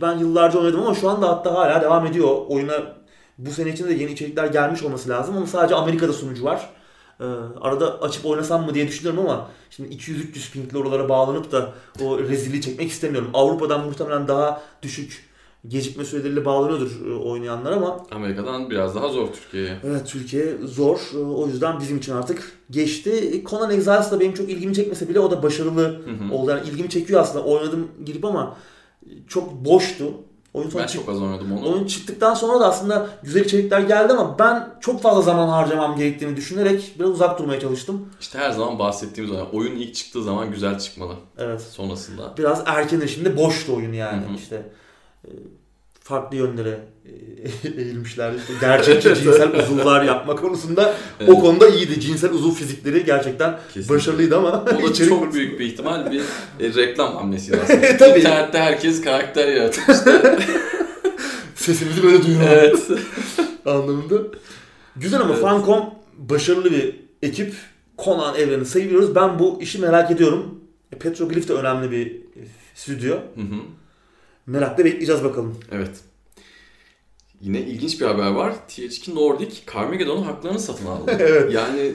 [0.01, 2.37] Ben yıllarca oynadım ama şu anda hatta hala devam ediyor.
[2.47, 2.73] Oyuna
[3.37, 6.69] bu sene içinde de yeni içerikler gelmiş olması lazım ama sadece Amerika'da sunucu var.
[7.19, 7.25] E,
[7.61, 12.61] arada açıp oynasam mı diye düşünüyorum ama şimdi 200-300 pingli oralara bağlanıp da o rezilliği
[12.61, 13.29] çekmek istemiyorum.
[13.33, 15.32] Avrupa'dan muhtemelen daha düşük
[15.67, 19.77] gecikme süreleriyle bağlanıyordur e, oynayanlar ama Amerika'dan biraz daha zor Türkiye'ye.
[19.83, 20.99] Evet Türkiye zor.
[21.15, 23.43] Ee, O yüzden bizim için artık geçti.
[23.49, 26.33] Conan Exiles da benim çok ilgimi çekmese bile o da başarılı Hı hı.
[26.35, 26.51] oldu.
[26.51, 27.45] Yani ilgimi çekiyor aslında.
[27.45, 28.57] Oynadım girip ama
[29.27, 30.05] çok boştu.
[30.53, 31.73] Oyun Ben çık- çok az oynadım onu.
[31.73, 36.35] Oyun çıktıktan sonra da aslında güzel içerikler geldi ama ben çok fazla zaman harcamam gerektiğini
[36.35, 38.05] düşünerek biraz uzak durmaya çalıştım.
[38.21, 39.45] İşte her zaman bahsettiğimiz oyun.
[39.53, 41.13] Oyun ilk çıktığı zaman güzel çıkmalı.
[41.37, 41.61] Evet.
[41.61, 42.33] Sonrasında.
[42.37, 44.25] Biraz erken erişimde boştu oyun yani.
[44.25, 44.35] Hı hı.
[44.35, 44.82] İşte e,
[45.99, 48.33] farklı yönlere e, eğilmişler.
[48.33, 51.29] İşte gerçekçi cinsel uzuvlar yapma konusunda Evet.
[51.29, 51.99] o konuda iyiydi.
[51.99, 53.95] Cinsel uzuv fizikleri gerçekten Kesinlikle.
[53.95, 56.19] başarılıydı ama O da çok konusunda- büyük bir ihtimal bir
[56.59, 57.97] e, reklam hamlesi aslında.
[57.97, 58.19] Tabii.
[58.19, 60.39] İnternette herkes karakter yaratıyor işte.
[61.55, 62.79] sesimizi böyle duyuyorlar evet.
[63.65, 64.15] anlamında.
[64.95, 65.41] Güzel ama Evet.
[65.41, 65.85] Funcom
[66.17, 67.53] başarılı bir ekip.
[68.03, 69.15] Conan evreni seviyoruz.
[69.15, 70.59] Ben bu işi merak ediyorum.
[70.91, 72.41] E, Petroglyph de önemli bir e,
[72.75, 73.15] stüdyo.
[73.15, 73.55] Hı hı.
[74.45, 75.57] Merakla bekleyeceğiz bakalım.
[75.71, 75.91] Evet.
[77.41, 78.53] Yine ilginç bir haber var.
[78.67, 81.11] THQ Nordic Carmageddon'un haklarını satın aldı.
[81.19, 81.53] Evet.
[81.53, 81.93] Yani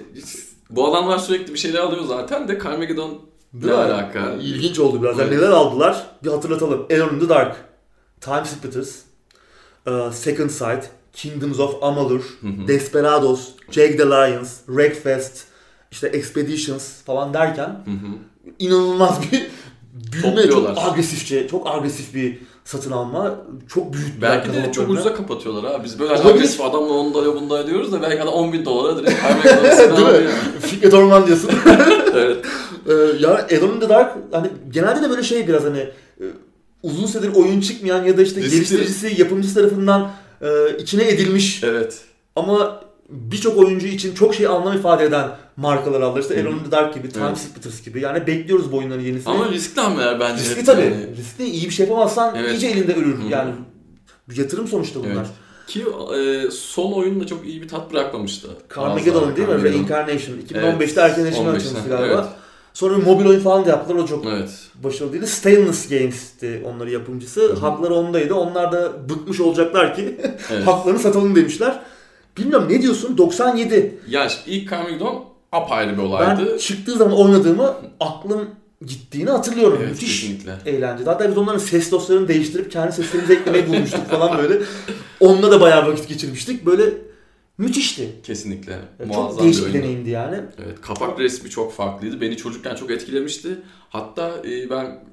[0.70, 3.20] bu adamlar sürekli bir şeyler alıyor zaten de Carmageddon
[3.52, 4.32] ne alaka?
[4.32, 5.18] İlginç oldu biraz.
[5.18, 5.38] Yani Evet.
[5.38, 6.06] neler aldılar?
[6.24, 6.86] Bir hatırlatalım.
[6.92, 7.56] Alone in the Dark,
[8.20, 8.96] Time Splitters,
[9.86, 12.38] e, Second Sight, Kingdoms of Amalur.
[12.68, 15.44] Desperados, Jake the Lions, Wreckfest,
[15.90, 17.84] işte Expeditions falan derken
[18.58, 19.46] inanılmaz bir
[20.12, 23.34] büyüme, çok agresifçe, çok agresif bir satın alma.
[23.68, 25.84] Çok büyük Belki de çok ucuza kapatıyorlar ha.
[25.84, 26.34] Biz böyle Olabilir.
[26.34, 29.20] agresif adamla 10 dolara bunda diyoruz da belki adam 10 bin dolara direkt
[29.76, 30.30] satın Değil mi?
[30.60, 31.50] Fikret Orman diyorsun.
[32.14, 32.36] evet.
[32.88, 35.78] Ee, ya Alone in the Dark hani genelde de böyle şey biraz hani
[36.20, 36.24] e,
[36.82, 38.56] uzun süredir oyun çıkmayan ya da işte Riskli.
[38.56, 40.10] geliştiricisi, yapımcısı tarafından
[40.42, 41.98] e, içine edilmiş Evet.
[42.36, 45.28] ama birçok oyuncu için çok şey anlam ifade eden
[45.58, 46.20] markalar aldılar.
[46.20, 47.38] İşte in the Dark gibi, Time Evet.
[47.38, 48.00] Splitters gibi.
[48.00, 49.34] Yani bekliyoruz bu oyunların yenisini.
[49.34, 50.42] Ama riskli hamleler bence.
[50.42, 50.82] Riskli tabii.
[50.82, 51.16] yani.
[51.16, 51.44] Riskli.
[51.44, 52.50] iyi bir şey yapamazsan Evet.
[52.52, 53.18] iyice elinde ölür.
[53.18, 53.28] Hı.
[53.28, 53.50] Yani
[54.34, 55.14] yatırım sonuçta bunlar.
[55.14, 55.26] Evet.
[55.66, 55.84] Ki
[56.16, 58.48] e, son oyun da çok iyi bir tat bırakmamıştı.
[58.76, 59.62] Carmageddon değil mi?
[59.62, 60.36] Reincarnation.
[60.36, 62.14] 2015'te erken erişime 15'te, açılmıştı galiba.
[62.14, 62.24] evet.
[62.74, 63.98] Sonra bir mobil oyun falan da yaptılar.
[64.02, 64.50] O çok Evet.
[64.84, 65.26] başarılıydı.
[65.26, 67.40] Stainless Games'ti onların yapımcısı.
[67.40, 67.60] Hı hı.
[67.60, 68.34] Hakları ondaydı.
[68.34, 70.16] Onlar da bıkmış olacaklar ki
[70.52, 70.66] evet.
[70.66, 71.80] haklarını satalım demişler.
[72.36, 73.18] Bilmiyorum ne diyorsun?
[73.18, 73.98] 97.
[74.08, 76.48] ya ilk Carmageddon apayrı bir olaydı.
[76.52, 78.48] Ben çıktığı zaman oynadığımı aklım
[78.86, 79.78] gittiğini hatırlıyorum.
[79.82, 80.56] evet Müthiş kesinlikle.
[80.66, 81.08] eğlenceli.
[81.08, 84.58] Hatta biz onların ses dosyalarını değiştirip kendi seslerimizi eklemeyi bulmuştuk falan böyle.
[85.20, 86.66] Onunla da bayağı vakit geçirmiştik.
[86.66, 86.84] Böyle
[87.58, 88.08] müthişti.
[88.22, 88.72] Kesinlikle.
[88.72, 90.36] Yani Muazzam çok değişik bir deneyimdi yani.
[90.64, 92.20] Evet, kapak resmi çok farklıydı.
[92.20, 93.48] Beni çocukken çok etkilemişti.
[93.90, 95.04] Hatta e, ben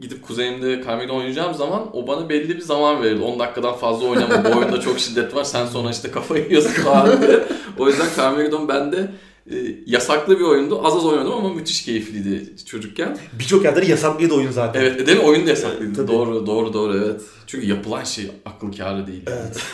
[0.00, 3.22] gidip kuzeyimde Carmageddon oynayacağım zaman o bana belli bir zaman verirdi.
[3.22, 4.44] 10 dakikadan fazla oynama.
[4.44, 5.44] Bu oyunda çok şiddet var.
[5.44, 7.40] Sen sonra işte kafayı yiyorsun falan diye.
[7.78, 9.10] O yüzden Carmageddon bende
[9.50, 10.86] e, yasaklı bir oyundu.
[10.86, 13.18] Az az oynadım ama müthiş keyifliydi çocukken.
[13.38, 14.80] Birçok yerde yasaklıydı oyun zaten.
[14.80, 15.24] Evet, değil mi?
[15.24, 15.94] Oyun da yasaklıydı.
[15.94, 16.08] Tabii.
[16.08, 17.20] Doğru, doğru, doğru evet.
[17.46, 19.22] Çünkü yapılan şey akıl kârı değil.
[19.26, 19.62] Evet.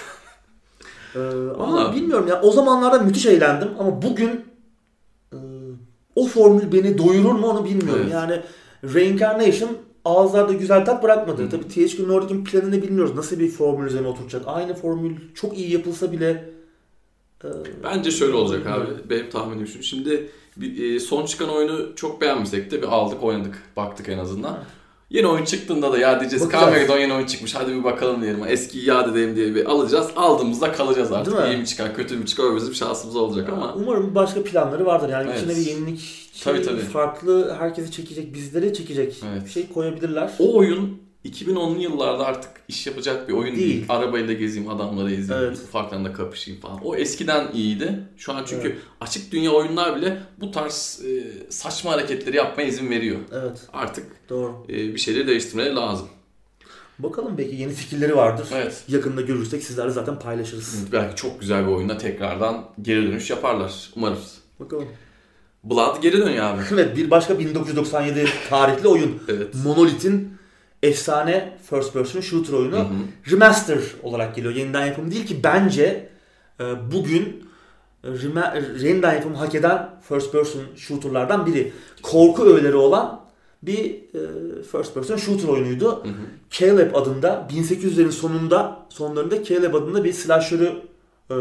[1.16, 1.18] Ee,
[1.58, 4.44] ama bilmiyorum ya o zamanlarda müthiş eğlendim ama bugün
[5.32, 5.38] e,
[6.16, 8.02] o formül beni doyurur mu onu bilmiyorum.
[8.02, 8.12] Evet.
[8.12, 8.40] Yani
[8.94, 9.70] Reincarnation
[10.04, 11.42] ağızlarda güzel tat bırakmadı.
[11.42, 11.48] Hı.
[11.50, 13.16] Tabii THQ Nordic'in planını bilmiyoruz.
[13.16, 14.42] Nasıl bir formül üzerine oturacak.
[14.46, 16.53] Aynı formül çok iyi yapılsa bile e,
[17.84, 18.86] Bence şöyle olacak abi.
[19.10, 19.82] Benim tahminim şu.
[19.82, 20.28] Şimdi
[20.78, 23.62] e, son çıkan oyunu çok beğenmesek de bir aldık oynadık.
[23.76, 24.58] Baktık en azından.
[25.10, 26.48] Yeni oyun çıktığında da ya diyeceğiz.
[26.52, 28.44] Carmageddon yeni oyun çıkmış hadi bir bakalım diyelim.
[28.48, 30.06] Eskiyi yad edelim diye bir alacağız.
[30.16, 31.36] Aldığımızda kalacağız artık.
[31.38, 31.54] Değil?
[31.54, 33.74] İyi mi çıkar kötü mü çıkar bizim şansımız olacak ama.
[33.74, 35.08] umarım başka planları vardır.
[35.08, 35.38] Yani Evet.
[35.42, 36.80] içine bir yenilik, Tabii, tabii.
[36.80, 39.44] farklı herkesi çekecek, bizleri çekecek Evet.
[39.44, 40.30] bir şey koyabilirler.
[40.38, 43.68] O oyun 2010'lu yıllarda artık iş yapacak bir oyun değil.
[43.68, 43.84] Değil.
[43.88, 45.58] Arabayla gezeyim, adamları ezeyim, Evet.
[45.58, 46.78] ufaklarında kapışayım falan.
[46.84, 47.98] O eskiden iyiydi.
[48.16, 48.78] Şu an çünkü Evet.
[49.00, 53.16] açık dünya oyunlar bile bu tarz e, saçma hareketleri yapmaya izin veriyor.
[53.32, 54.66] Evet, Artık doğru.
[54.68, 56.08] e, bir şeyleri değiştirmeleri lazım.
[56.98, 58.46] Bakalım belki yeni fikirleri vardır.
[58.54, 58.84] Evet.
[58.88, 60.92] Yakında görürsek sizlerle zaten paylaşırız.
[60.92, 63.90] Belki çok güzel bir oyunda tekrardan geri dönüş yaparlar.
[63.96, 64.38] Umarız.
[64.60, 64.88] Bakalım.
[65.64, 66.62] Blood geri dönüyor abi.
[66.72, 69.22] Evet bir başka 1997 tarihli oyun.
[69.28, 69.54] Evet.
[69.64, 70.33] Monolith'in
[70.84, 72.76] efsane first person shooter oyunu.
[72.76, 73.30] Hı hı.
[73.30, 74.54] Remaster olarak geliyor.
[74.54, 76.08] Yeniden yapım değil ki bence
[76.60, 77.48] e, bugün
[78.04, 81.72] e, rema- yeniden yapımı hak eden first person shooter'lardan biri.
[82.02, 83.20] Korku öğeleri olan
[83.62, 86.04] bir e, first person shooter oyunuydu.
[86.04, 86.12] Hı hı.
[86.50, 90.82] Caleb adında 1800'lerin sonunda sonlarında Caleb adında bir slasher'ı
[91.30, 91.34] e,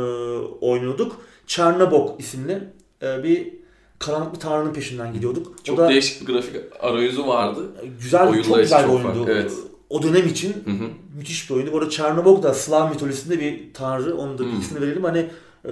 [0.61, 1.21] oynuyorduk.
[1.47, 2.63] Chernobog isimli
[3.01, 3.62] e, bir
[4.05, 5.65] karanlık bir tanrının peşinden gidiyorduk.
[5.65, 7.59] Çok o da, değişik bir grafik arayüzü vardı.
[8.01, 9.25] Güzel, Oyunlar çok güzel bir oyundu.
[9.27, 9.51] Evet.
[9.89, 10.89] O dönem için hı hı.
[11.17, 11.71] müthiş bir oyundu.
[11.73, 14.17] Bu arada Chernobog da Slav mitolojisinde bir tanrı.
[14.17, 15.03] Onun da bilgisini verelim.
[15.03, 15.29] Hani
[15.65, 15.71] e,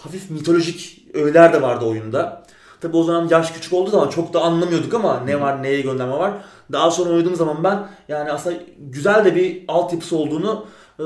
[0.00, 2.44] hafif mitolojik öğeler de vardı oyunda.
[2.80, 6.12] Tabi o zaman yaş küçük olduğu zaman çok da anlamıyorduk ama ne var neye gönderme
[6.12, 6.32] var.
[6.72, 10.66] Daha sonra oynadığım zaman ben yani aslında güzel de bir altyapısı olduğunu
[10.98, 11.04] e,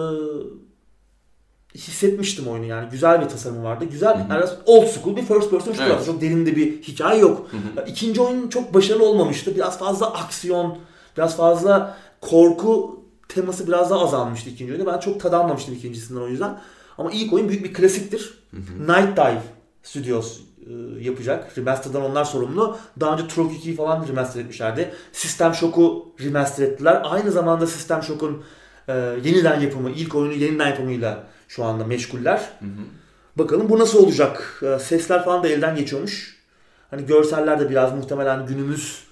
[1.74, 2.88] hissetmiştim oyunu yani.
[2.90, 3.84] Güzel bir tasarımı vardı.
[3.90, 4.32] Güzel, hı hı.
[4.32, 5.94] yani old school bir first person shooter.
[5.96, 6.06] Evet.
[6.06, 7.48] Çok derinde bir hikaye yok.
[7.50, 7.86] Hı hı.
[7.86, 9.54] İkinci oyun çok başarılı olmamıştı.
[9.56, 10.78] Biraz fazla aksiyon,
[11.16, 14.92] biraz fazla korku teması biraz daha azalmıştı ikinci oyunda.
[14.92, 16.60] Ben çok tad almamıştım ikincisinden o yüzden.
[16.98, 18.38] Ama ilk oyun büyük bir klasiktir.
[18.50, 18.82] Hı hı.
[18.82, 19.42] Night Dive
[19.82, 21.58] Studios e, yapacak.
[21.58, 22.76] Remaster'dan onlar sorumlu.
[23.00, 24.94] Daha önce Turok 2'yi falan remaster etmişlerdi.
[25.12, 27.02] System Shock'u remaster ettiler.
[27.04, 28.42] Aynı zamanda System Shock'un
[28.88, 28.92] e,
[29.24, 32.38] yeniden yapımı, ilk oyunu yeniden yapımıyla şu anda meşguller.
[32.38, 32.84] Hı hı.
[33.36, 34.62] Bakalım bu nasıl olacak?
[34.62, 36.40] E, sesler falan da elden geçiyormuş.
[36.90, 39.05] Hani görseller de biraz muhtemelen günümüz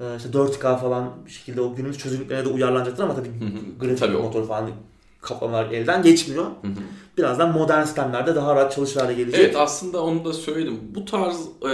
[0.00, 3.78] e, işte 4K falan bir şekilde o günümüz çözünürlüklerine de uyarlanacaktır ama tabii hı hı.
[3.80, 4.70] grafik tabii motor falan
[5.20, 6.44] kaplamalar elden geçmiyor.
[6.44, 6.80] Hı hı.
[7.18, 9.40] Birazdan modern sistemlerde daha rahat çalışır hale gelecek.
[9.40, 10.80] Evet aslında onu da söyledim.
[10.94, 11.72] Bu tarz e,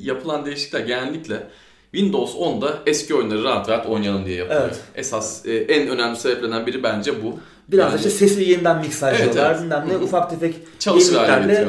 [0.00, 1.46] yapılan değişiklikler genellikle
[1.92, 4.62] Windows 10'da eski oyunları rahat rahat oynayalım diye yapılıyor.
[4.64, 4.80] Evet.
[4.94, 7.38] Esas e, en önemli sebeplerden biri bence bu.
[7.72, 9.56] Biraz yani, işte sesi yeniden miksajlıyorlar.
[9.60, 9.86] Evet, evet.
[9.86, 10.54] ne ufak tefek
[10.86, 11.68] yeniliklerle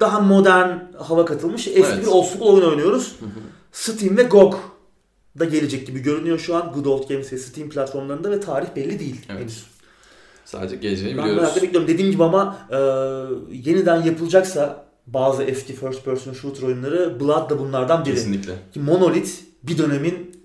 [0.00, 2.02] daha modern hava katılmış eski evet.
[2.02, 3.16] bir old school oyun oynuyoruz.
[3.20, 3.28] Hı hı.
[3.72, 4.54] Steam ve GOG
[5.38, 6.72] da gelecek gibi görünüyor şu an.
[6.72, 9.40] Good Old Games ve Steam platformlarında ve tarih belli değil evet.
[9.40, 9.64] henüz.
[10.44, 11.36] Sadece geleceğini biliyoruz.
[11.36, 11.88] Ben merakla bekliyorum.
[11.88, 12.76] Dediğim gibi ama e,
[13.52, 18.14] yeniden yapılacaksa bazı eski first person shooter oyunları Blood da bunlardan biri.
[18.14, 18.52] Kesinlikle.
[18.74, 19.30] Ki Monolith
[19.62, 20.42] bir dönemin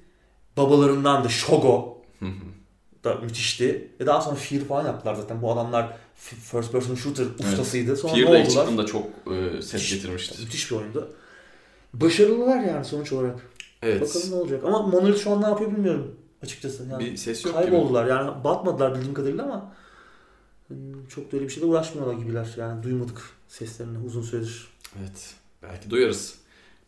[0.58, 2.02] babalarından da Shogo
[3.04, 3.91] da müthişti.
[4.00, 5.41] Ve daha sonra Fear falan yaptılar zaten.
[5.41, 7.97] Bu adamlar first person shooter ustasıydı.
[7.97, 8.45] Sonra Fear ne oldular?
[8.50, 10.41] çıktığında çok e, ses getirmişti.
[10.41, 11.16] Müthiş bir oyundu.
[11.93, 13.50] Başarılılar yani sonuç olarak.
[13.82, 14.02] Evet.
[14.02, 14.64] Bakalım ne olacak.
[14.66, 16.88] Ama Monolith şu an ne yapıyor bilmiyorum açıkçası.
[16.91, 18.12] Yani bir ses yok Kayboldular gibi.
[18.12, 19.76] yani batmadılar bildiğim kadarıyla ama
[20.68, 22.47] hmm, çok da öyle bir şeyle uğraşmıyorlar gibiler.
[22.58, 24.68] Yani duymadık seslerini uzun süredir.
[25.00, 25.34] Evet.
[25.64, 26.36] Belki duyarız.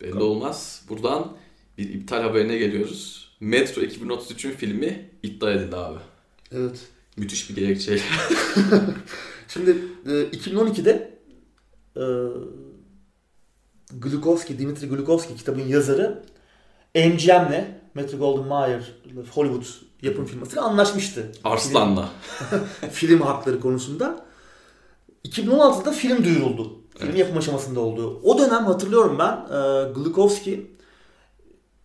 [0.00, 0.30] Belli Bakalım.
[0.30, 0.82] olmaz.
[0.88, 1.32] Buradan
[1.78, 3.31] bir iptal haberine geliyoruz.
[3.42, 5.98] Metro 2033'ün filmi iptal edildi abi.
[6.52, 6.80] Evet.
[7.16, 8.02] Müthiş bir gerekçeyle.
[9.48, 9.70] Şimdi
[10.06, 11.18] e, 2012'de
[11.96, 12.04] e,
[13.98, 16.22] Glukovski, Dimitri Glukovski kitabın yazarı
[16.94, 18.92] MGM'le Metro Golden Mayer
[19.30, 19.64] Hollywood
[20.02, 21.32] yapım firmasıyla anlaşmıştı.
[21.44, 22.10] Arslan'la.
[22.80, 24.26] Film, film hakları konusunda.
[25.24, 26.80] 2016'da film duyuruldu.
[26.98, 27.18] Film evet.
[27.18, 28.20] yapım aşamasında oldu.
[28.24, 30.72] O dönem hatırlıyorum ben e, Glukovski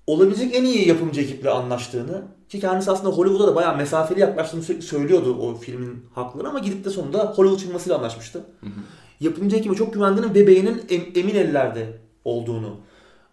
[0.07, 4.85] olabilecek en iyi yapımcı ekiple anlaştığını ki kendisi aslında Hollywood'a da bayağı mesafeli yaklaştığını sürekli
[4.85, 8.39] söylüyordu o filmin hakları ama gidip de sonunda Hollywood firmasıyla anlaşmıştı.
[8.59, 8.79] Hı hı.
[9.19, 10.81] Yapımcı ekime çok güvendiğinin bebeğinin
[11.15, 12.77] emin ellerde olduğunu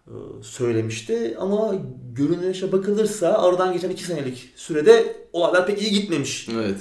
[0.07, 1.35] e, söylemişti.
[1.39, 1.75] Ama
[2.13, 6.49] görünüşe bakılırsa aradan geçen iki senelik sürede olaylar pek iyi gitmemiş.
[6.53, 6.77] Evet.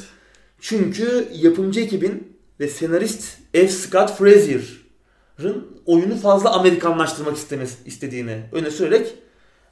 [0.61, 3.69] Çünkü yapımcı ekibin ve senarist F.
[3.69, 9.15] Scott Frazier'ın oyunu fazla Amerikanlaştırmak istemesi, istediğini öne sürerek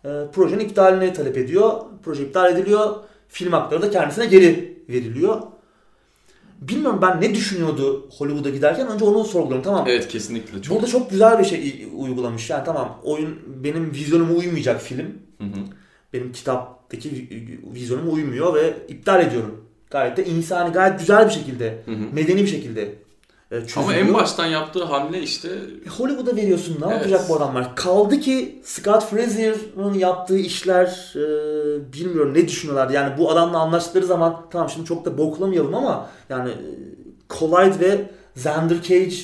[0.04, 1.80] e, projenin iptalini talep ediyor.
[2.04, 2.96] Proje iptal ediliyor.
[3.28, 5.42] Film hakları da kendisine geri veriliyor.
[6.60, 9.84] Bilmiyorum ben ne düşünüyordu Hollywood'a giderken önce onu sorguluyorum tamam.
[9.88, 10.62] Evet kesinlikle.
[10.62, 10.76] Çok...
[10.76, 12.50] Burada çok güzel bir şey uygulamış.
[12.50, 15.06] Yani tamam oyun benim vizyonuma uymayacak film.
[15.38, 15.60] Hı hı.
[16.12, 17.28] Benim kitaptaki
[17.74, 19.64] vizyonuma uymuyor ve iptal ediyorum.
[19.90, 22.04] Gayet de insani, gayet güzel bir şekilde, hı hı.
[22.12, 22.94] medeni bir şekilde
[23.60, 23.88] çözülüyor.
[23.88, 25.48] Ama en baştan yaptığı hamle işte...
[25.86, 26.96] E, Hollywood'a veriyorsun ne evet.
[26.96, 27.76] yapacak bu adamlar?
[27.76, 32.90] Kaldı ki Scott Frazier'ın yaptığı işler e, bilmiyorum ne düşünüyorlar.
[32.90, 36.56] Yani bu adamla anlaştıkları zaman tamam şimdi çok da boklamayalım ama yani e,
[37.38, 39.16] Collide ve Xander Cage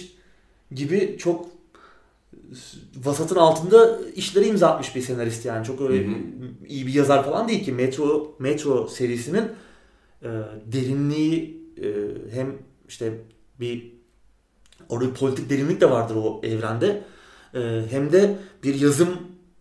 [0.72, 1.46] gibi çok
[3.04, 5.66] vasatın altında işleri imza atmış bir senarist yani.
[5.66, 6.14] Çok öyle hı hı.
[6.68, 7.72] iyi bir yazar falan değil ki.
[7.72, 9.44] Metro Metro serisinin
[10.22, 10.28] e,
[10.66, 11.86] derinliği e,
[12.34, 12.54] hem
[12.88, 13.12] işte
[13.60, 13.97] bir
[14.88, 17.04] orada bir politik derinlik de vardır o evrende.
[17.54, 19.08] E, hem de bir yazım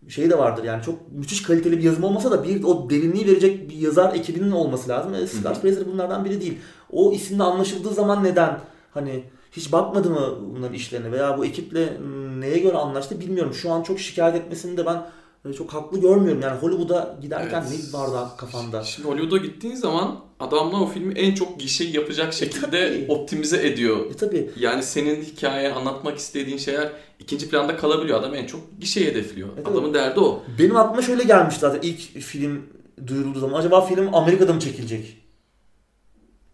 [0.07, 3.69] şeyi de vardır yani çok müthiş kaliteli bir yazım olmasa da bir o derinliği verecek
[3.69, 5.13] bir yazar ekibinin olması lazım.
[5.13, 6.57] E, Scott Fraser bunlardan biri değil.
[6.91, 8.59] O isimle anlaşıldığı zaman neden
[8.91, 11.97] hani hiç bakmadı mı bunların işlerine veya bu ekiple
[12.39, 13.53] neye göre anlaştı bilmiyorum.
[13.53, 15.05] Şu an çok şikayet etmesini de ben
[15.49, 16.41] e, çok haklı görmüyorum.
[16.41, 17.93] Yani Hollywood'a giderken evet.
[17.93, 18.83] ne vardı kafanda?
[18.83, 23.05] Şimdi Hollywood'a gittiğin zaman adamlar o filmi en çok gişeyi yapacak şekilde tabii.
[23.07, 24.11] optimize ediyor.
[24.11, 28.19] E tabi Yani senin hikaye anlatmak istediğin şeyler ikinci planda kalabiliyor.
[28.19, 29.49] Adam en çok gişeyi hedefliyor.
[29.55, 30.43] Evet, Adamın derdi o.
[30.59, 32.65] benim aklıma şöyle gelmişti zaten ilk film
[33.07, 33.59] duyurulduğu zaman.
[33.59, 35.17] Acaba film Amerika'da mı çekilecek?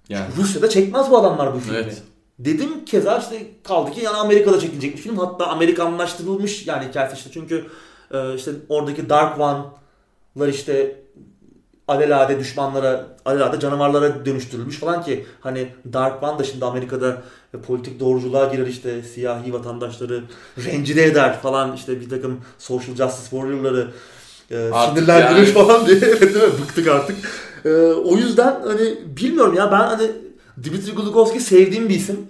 [0.09, 1.77] Yani Rusya'da çekmez bu adamlar bu filmi.
[1.77, 2.01] Evet.
[2.39, 5.17] Dedim keza işte kaldı ki yani Amerika'da çekilecek bir film.
[5.17, 7.29] Hatta Amerikanlaştırılmış yani hikayesi işte.
[7.33, 7.65] Çünkü
[8.11, 11.02] e, işte oradaki Dark One'lar işte
[11.87, 17.21] alelade düşmanlara, alelade canavarlara dönüştürülmüş falan ki hani Dark One da şimdi Amerika'da
[17.53, 20.23] e, politik doğruculuğa girer işte siyahi vatandaşları
[20.65, 23.87] rencide eder falan işte bir takım social justice warrior'ları
[24.51, 24.55] e,
[24.89, 25.45] sinirlendirir yani.
[25.53, 26.59] falan diye evet değil mi?
[26.61, 27.17] bıktık artık.
[27.65, 30.11] E, o yüzden hani bilmiyorum ya ben hani
[30.63, 32.27] Dimitri Glukovski sevdiğim bir isim.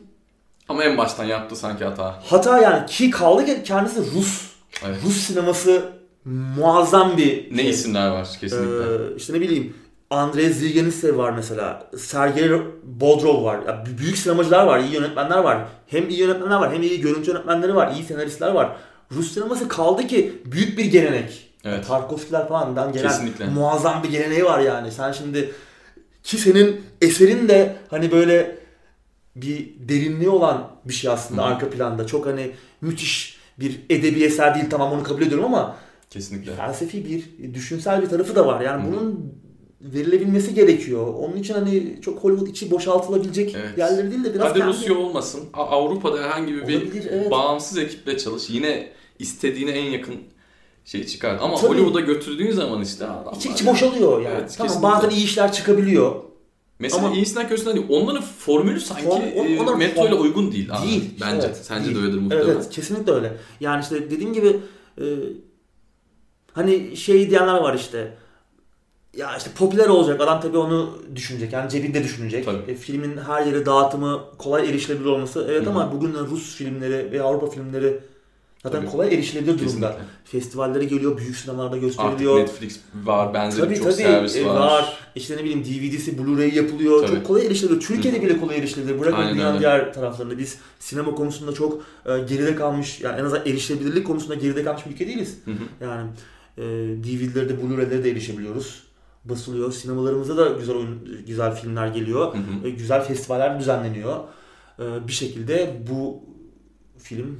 [0.70, 2.20] ama en baştan yaptı sanki hata.
[2.26, 4.54] Hata yani ki kaldı ki kendisi Rus.
[4.86, 4.98] Evet.
[5.06, 5.90] Rus sineması
[6.26, 7.70] muazzam bir Ne şey.
[7.70, 8.94] isimler var kesinlikle.
[8.94, 9.74] Ee, işte ne bileyim
[10.10, 11.90] Andrei Zilgenitsev var mesela.
[11.98, 12.50] Sergey
[12.84, 13.60] Bodrov var.
[13.68, 15.66] Ya büyük sinemacılar var, iyi yönetmenler var.
[15.88, 18.76] Hem iyi yönetmenler var, hem iyi görüntü yönetmenleri var, iyi senaristler var.
[19.12, 21.50] Rus sineması kaldı ki büyük bir gelenek.
[21.66, 21.88] Evet.
[21.88, 23.46] Tarkovskiler falandan gelen Kesinlikle.
[23.46, 24.92] muazzam bir geleneği var yani.
[24.92, 25.52] Sen şimdi
[26.24, 28.58] ki senin eserin de hani böyle
[29.36, 31.46] bir derinliği olan bir şey aslında Hı.
[31.46, 32.08] arka planda.
[32.08, 32.52] Çok hani
[32.82, 35.76] müthiş bir edebi eser değil tamam onu kabul ediyorum ama
[36.14, 36.56] Kesinlikle.
[36.56, 38.62] felsefi bir, düşünsel bir tarafı da var.
[38.62, 38.92] Yani Hı hı.
[38.94, 39.34] bunun
[39.82, 41.08] verilebilmesi gerekiyor.
[41.14, 43.78] Onun için hani çok Hollywood içi boşaltılabilecek Evet.
[43.78, 45.42] yerleri değil de biraz Hadi kendi- Rusya olmasın.
[45.54, 47.32] Avrupa'da herhangi bir Olabilir, evet.
[47.32, 48.50] bağımsız ekiple çalış.
[48.50, 48.90] Yine
[49.20, 50.16] istediğine en yakın
[50.86, 51.38] şeyi çıkar.
[51.42, 51.70] Ama Tabii.
[51.70, 53.36] Hollywood'a götürdüğün zaman işte adamlar...
[53.36, 54.36] İçi, içi boşalıyor yani.
[54.40, 54.92] Evet, tamam kesinlikle.
[54.96, 56.16] bazen iyi işler çıkabiliyor.
[56.80, 57.88] Mesela Ama- iyisinden kötüsünden değil.
[57.90, 60.70] Onların formülü sanki on- e, onların metro ile uygun değil.
[60.72, 60.88] abi.
[60.88, 61.10] Değil.
[61.22, 61.48] Bence.
[61.48, 61.98] Evet, Sence değil.
[61.98, 62.50] de öyledir muhtemelen.
[62.50, 63.38] evet kesinlikle öyle.
[63.60, 64.58] Yani işte dediğim gibi
[64.98, 65.04] e,
[66.54, 68.14] hani şey diyenler var işte
[69.18, 72.46] ya işte popüler olacak adam tabii onu düşünecek yani cebinde düşünecek.
[72.46, 72.72] Tabii.
[72.72, 75.70] E, filmin her yere dağıtımı kolay erişilebilir olması evet Hı hı.
[75.70, 78.00] ama bugün Rus filmleri ve Avrupa filmleri
[78.64, 78.92] zaten Tabii.
[78.92, 79.66] kolay erişilebilir durumda.
[79.66, 80.04] Kesinlikle.
[80.26, 82.40] Festivallere geliyor, büyük sinemalarda Artık gösteriliyor.
[82.40, 84.56] Netflix var, benzeri Tabii çok tabii servis e, var.
[84.56, 84.98] var.
[85.16, 87.08] İşte ne bileyim DVD'si, Blu-ray yapılıyor.
[87.08, 87.16] Tabii.
[87.16, 87.80] Çok kolay erişilebilir.
[87.80, 89.00] Türkiye'de bile kolay erişilebilir.
[89.00, 89.60] Bırakın Aynen dünyanın öyle.
[89.60, 90.38] diğer taraflarında.
[90.38, 94.92] Biz sinema konusunda çok e, geride kalmış, yani en azından erişilebilirlik konusunda geride kalmış bir
[94.92, 95.38] ülke değiliz.
[95.46, 95.86] Hı hı.
[95.86, 96.10] Yani
[96.58, 96.62] e,
[97.04, 98.84] DVD'lere de Blu-ray'lere de erişebiliyoruz.
[99.26, 99.72] Basılıyor.
[99.72, 102.34] Sinemalarımıza da güzel oyun, güzel filmler geliyor.
[102.34, 102.68] Hı hı.
[102.68, 104.20] E, güzel festivaller düzenleniyor.
[104.80, 106.24] E, bir şekilde bu
[106.98, 107.40] film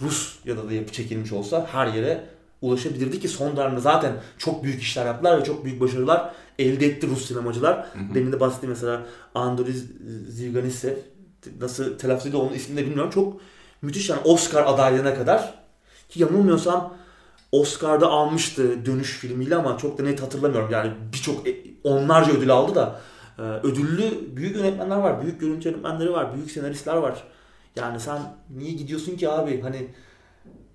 [0.00, 2.24] Rus ya da da yapı çekilmiş olsa her yere
[2.62, 7.08] ulaşabilirdi ki son dönemde zaten çok büyük işler yaptılar ve çok büyük başarılar elde etti
[7.08, 7.76] Rus sinemacılar.
[7.76, 8.14] Hı hı.
[8.14, 9.72] Demin de bahsettiğim mesela Andrei
[10.28, 10.96] Zilganitsev
[11.60, 13.10] nasıl telaffuz ediyor onun ismini de bilmiyorum.
[13.10, 13.40] Çok
[13.82, 15.54] müthiş yani Oscar adaylığına kadar
[16.08, 16.94] ki yanılmıyorsam
[17.52, 20.70] Oscar'da almıştı dönüş filmiyle ama çok da net hatırlamıyorum.
[20.70, 23.00] Yani birçok e, onlarca ödül aldı da
[23.38, 27.24] e, ödüllü büyük yönetmenler var, büyük görüntü yönetmenleri var, büyük senaristler var.
[27.76, 28.18] Yani sen
[28.58, 29.60] niye gidiyorsun ki abi?
[29.60, 29.86] Hani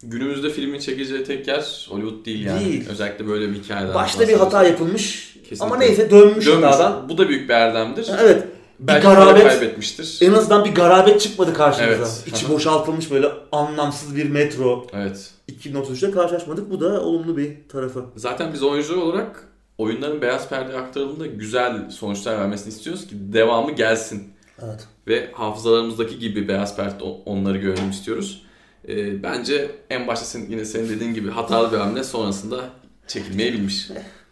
[0.03, 2.65] Günümüzde filmin çekeceği tek yer Hollywood değil yani.
[2.65, 2.89] Değil.
[2.89, 5.65] Özellikle böyle bir hikayeden başta bir hata yapılmış Kesinlikle.
[5.65, 6.65] ama neyse dönmüş, Dönmüş.
[6.65, 7.09] hatadan.
[7.09, 8.09] Bu da büyük bir erdemdir.
[8.21, 8.43] Evet.
[8.79, 10.17] Bir Belki para garabet kaybetmiştir.
[10.21, 11.95] en azından bir garabet çıkmadı karşımıza.
[11.95, 12.23] Evet.
[12.25, 14.87] İçi boşaltılmış böyle anlamsız bir metro.
[14.93, 15.31] Evet.
[15.51, 16.71] 2033'te karşılaşmadık.
[16.71, 18.05] Bu da olumlu bir tarafı.
[18.15, 19.47] Zaten biz oyuncular olarak
[19.77, 24.33] oyunların beyaz perdeye aktarıldığında güzel sonuçlar vermesini istiyoruz ki devamı gelsin.
[24.63, 24.87] Evet.
[25.07, 28.45] Ve hafızalarımızdaki gibi beyaz perde onları görelim istiyoruz.
[28.87, 32.69] Ee, bence en başta senin, yine senin dediğin gibi hatalı bir hamle sonrasında
[33.07, 33.89] çekilmeyi bilmiş.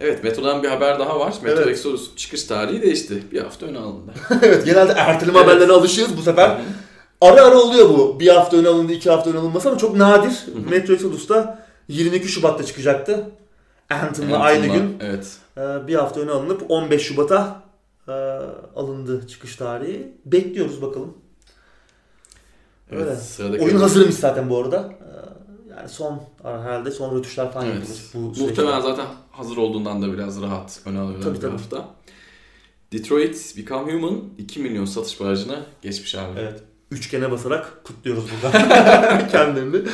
[0.00, 1.34] Evet Metro'dan bir haber daha var.
[1.42, 1.68] Metro Evet.
[1.68, 3.22] Exodus çıkış tarihi değişti.
[3.32, 4.12] Bir hafta öne alındı.
[4.42, 5.48] evet genelde erteleme Evet.
[5.48, 6.60] haberlerine alışığız bu sefer.
[7.20, 8.20] Ara ara oluyor bu.
[8.20, 10.30] Bir hafta ön alındı, iki hafta ön alınması ama çok nadir.
[10.30, 10.70] hı.
[10.70, 13.30] Metro Exodus'ta 22 Şubat'ta çıkacaktı.
[13.90, 14.96] Anthem'la aynı gün.
[15.00, 15.36] Evet.
[15.58, 17.62] Ee, bir hafta öne alınıp 15 Şubat'a
[18.08, 18.12] e,
[18.76, 20.12] alındı çıkış tarihi.
[20.24, 21.14] Bekliyoruz bakalım.
[22.92, 23.16] Evet, Öyle.
[23.16, 24.92] sıradaki Oyun hazırmış zaten bu arada.
[25.00, 27.76] Ee, yani son herhalde son rötuşlar falan Evet.
[27.76, 28.18] yapılır bu.
[28.44, 31.52] Muhtemelen zaten hazır olduğundan da biraz rahat öne alıyorlar Tabii, bir tabii.
[31.52, 31.88] hafta.
[32.92, 36.40] Detroit Become Human 2 milyon satış barajına geçmiş abi.
[36.40, 36.62] Evet.
[36.90, 39.88] Üçgene basarak kutluyoruz burada kendilerini.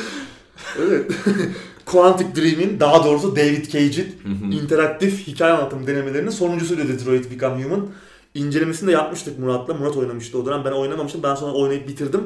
[0.79, 1.11] Evet.
[1.85, 4.15] Quantic Dream'in daha doğrusu David Cage'in
[4.51, 7.87] interaktif hikaye anlatım denemelerinin sonuncusuydu Detroit Become Human.
[8.33, 9.73] İncelemesini de yapmıştık Murat'la.
[9.73, 10.65] Murat oynamıştı o dönem.
[10.65, 11.23] Ben oynamamıştım.
[11.23, 12.21] Ben sonra oynayıp bitirdim.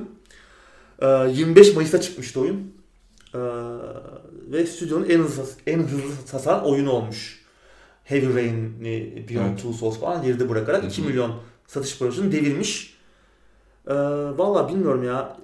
[1.01, 2.73] Ee, 25 Mayıs'ta çıkmıştı oyun.
[4.53, 7.43] Ve stüdyonun en hızlı, en hızlı satan oyunu olmuş.
[8.03, 9.57] Heavy Rain'i, Beyond Evet.
[9.57, 11.05] Two Souls falan geride bırakarak Hı 2 hı.
[11.07, 11.31] milyon
[11.67, 12.97] satış barajını devirmiş.
[13.87, 13.93] Ee,
[14.37, 15.37] Valla bilmiyorum ya.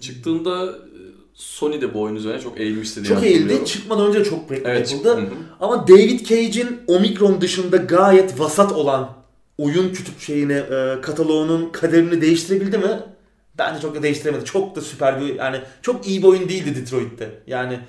[0.00, 0.98] Çıktığında e,
[1.34, 3.64] Sony de bu oyun üzerine çok eğilmişti diye Çok eğildi.
[3.64, 4.92] Çıkmadan önce çok Evet.
[4.92, 5.28] yapıldı.
[5.60, 9.12] Ama David Cage'in Omicron dışında gayet vasat olan
[9.58, 13.00] oyun kütüp şeyini, e, kataloğunun kaderini değiştirebildi mi?
[13.58, 14.44] Bence çok da değiştiremedi.
[14.44, 17.42] Çok da süper bir yani çok iyi bir oyun değildi Detroit'te.
[17.46, 17.80] Yani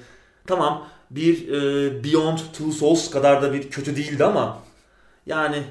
[0.47, 4.63] tamam bir e, Beyond Two Souls kadar da bir kötü değildi ama
[5.25, 5.63] yani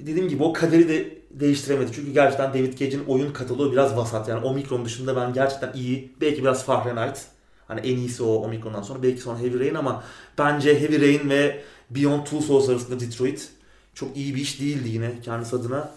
[0.00, 1.90] dediğim gibi o kaderi de değiştiremedi.
[1.94, 4.28] Çünkü gerçekten David Cage'in oyun kataloğu biraz vasat.
[4.28, 6.12] Yani Omicron dışında ben gerçekten iyi.
[6.20, 7.26] Belki biraz Fahrenheit.
[7.68, 9.02] Hani en iyisi o Omicron'dan sonra.
[9.02, 10.04] Belki sonra Heavy Rain ama
[10.38, 13.48] bence Heavy Rain ve Beyond Two Souls arasında Detroit
[13.94, 15.90] çok iyi bir iş değildi yine kendisi adına.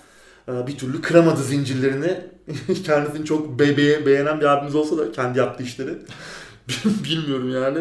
[0.48, 2.22] Ee, Bir türlü kıramadı zincirlerini.
[2.86, 5.98] Kendisini çok bebeğe beğenen bir abimiz olsa da kendi yaptığı işleri.
[7.04, 7.80] Bilmiyorum yani.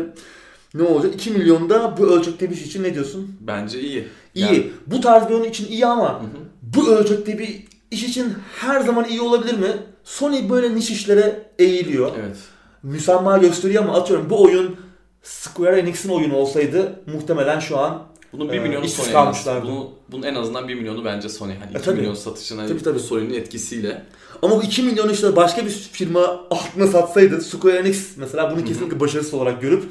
[0.74, 1.14] Ne olacak?
[1.14, 3.36] 2 milyonda bu ölçekte bir iş için ne diyorsun?
[3.40, 4.08] Bence iyi.
[4.34, 4.44] İyi.
[4.44, 6.28] Yani- Bu tarz bir oyun için iyi ama Hı hı.
[6.62, 9.72] bu ölçekte bir iş için her zaman iyi olabilir mi?
[10.04, 12.10] Sony böyle niş işlere eğiliyor.
[12.20, 12.36] Evet.
[12.82, 14.76] Müsamma gösteriyor ama atıyorum bu oyun
[15.22, 18.02] Square Enix'in oyunu olsaydı muhtemelen şu an
[18.32, 19.66] Bunun 1 Ee, milyonu Sony kalmışlardı.
[19.66, 21.52] Bunu, bunun en azından 1 milyonu bence Sony.
[21.54, 21.96] Hani 2 tabii.
[22.00, 23.00] milyon satışına Tabii, tabii.
[23.00, 24.02] Sony'nin etkisiyle.
[24.42, 26.20] ama bu 2 milyon işte başka bir firma
[26.50, 29.84] altına satsaydı Square Enix mesela bunu kesinlikle başarısız olarak görüp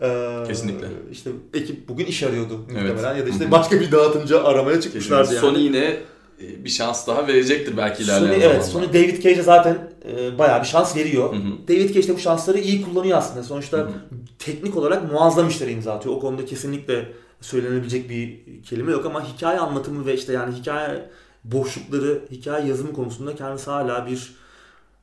[0.00, 0.86] e, Kesinlikle.
[1.12, 3.18] işte ekip bugün iş arıyordu muhtemelen Evet.
[3.18, 5.46] ya da işte başka bir dağıtınca aramaya çıkmışlardı Kesinlikle.
[5.46, 5.56] yani.
[5.56, 6.00] Sony yine e,
[6.40, 8.54] bir şans daha verecektir belki ilerleyen Sony, zamanlarda.
[8.54, 9.78] evet, Sony David Cage'e zaten
[10.12, 11.32] e, bayağı bir şans veriyor.
[11.32, 11.68] Hı hı.
[11.68, 13.42] David Cage de bu şansları iyi kullanıyor aslında.
[13.42, 13.92] Sonuçta Hı hı.
[14.38, 16.14] teknik olarak muazzam işlere imza atıyor.
[16.14, 21.10] O konuda kesinlikle söylenebilecek bir kelime yok ama hikaye anlatımı ve işte yani hikaye
[21.44, 24.34] boşlukları, hikaye yazımı konusunda kendisi hala bir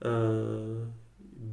[0.06, 0.10] e,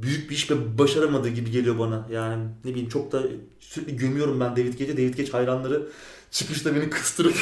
[0.03, 2.07] büyük bir iş ve başaramadığı gibi geliyor bana.
[2.13, 3.23] Yani ne bileyim çok da
[3.61, 4.97] sürekli gömüyorum ben David Cage'e.
[4.97, 5.83] David Cage hayranları
[6.31, 7.35] çıkışta beni kıstırıp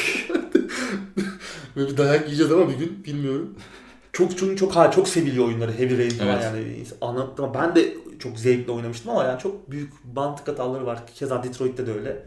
[1.75, 3.55] böyle bir dayak yiyeceğiz ama bir gün bilmiyorum.
[4.13, 6.43] Çok çok çok ha çok seviliyor oyunları Heavy Rain falan Evet.
[6.43, 7.51] yani anlattım.
[7.53, 10.99] Ben de çok zevkle oynamıştım ama yani çok büyük mantık hataları var.
[11.15, 12.23] Keza Detroit'te de öyle.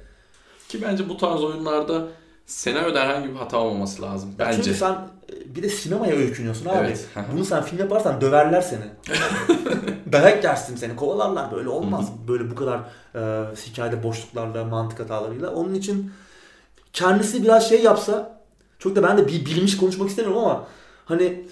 [0.69, 2.09] Ki bence bu tarz oyunlarda
[2.47, 4.31] senaryoda herhangi bir hata olmaması lazım.
[4.39, 4.63] Ya Bence.
[4.63, 6.79] Çünkü sen e, bir de sinemaya öykünüyorsun abi.
[6.79, 7.07] Evet.
[7.33, 8.85] Bunu sen film yaparsan döverler seni.
[10.13, 11.53] Dayak yersin seni, kovalarlar.
[11.53, 12.13] Böyle olmaz.
[12.29, 12.81] Böyle bu kadar
[13.15, 15.51] e, hikayede boşluklarla, mantık hatalarıyla.
[15.51, 16.13] Onun için
[16.93, 18.36] kendisi biraz şey yapsa,
[18.79, 20.66] çok da ben de bir bilmiş konuşmak istemiyorum ama
[21.05, 21.45] hani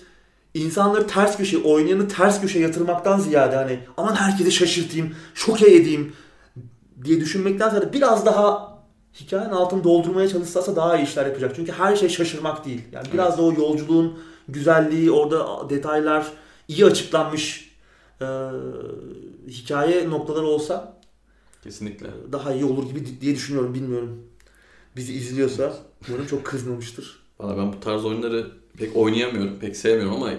[0.55, 6.13] insanları ters köşe, oynayanı ters köşe yatırmaktan ziyade hani aman herkesi şaşırtayım, şoke edeyim
[7.05, 8.75] diye düşünmekten ziyade biraz daha
[9.21, 11.53] hikayenin altını doldurmaya çalışsa daha iyi işler yapacak.
[11.57, 12.83] Çünkü her şey şaşırmak değil.
[12.93, 13.39] Yani biraz Evet.
[13.39, 14.19] da o yolculuğun
[14.49, 16.27] güzelliği, orada detaylar
[16.69, 17.71] iyi açıklanmış
[18.21, 18.27] e,
[19.49, 20.97] hikaye noktaları olsa
[21.65, 22.07] Kesinlikle.
[22.33, 23.75] daha iyi olur gibi diye düşünüyorum.
[23.75, 24.23] Bilmiyorum.
[24.97, 25.77] Bizi izliyorsa
[26.09, 27.19] umarım çok kızmamıştır.
[27.41, 30.31] Valla ben bu tarz oyunları pek oynayamıyorum, pek sevmiyorum ama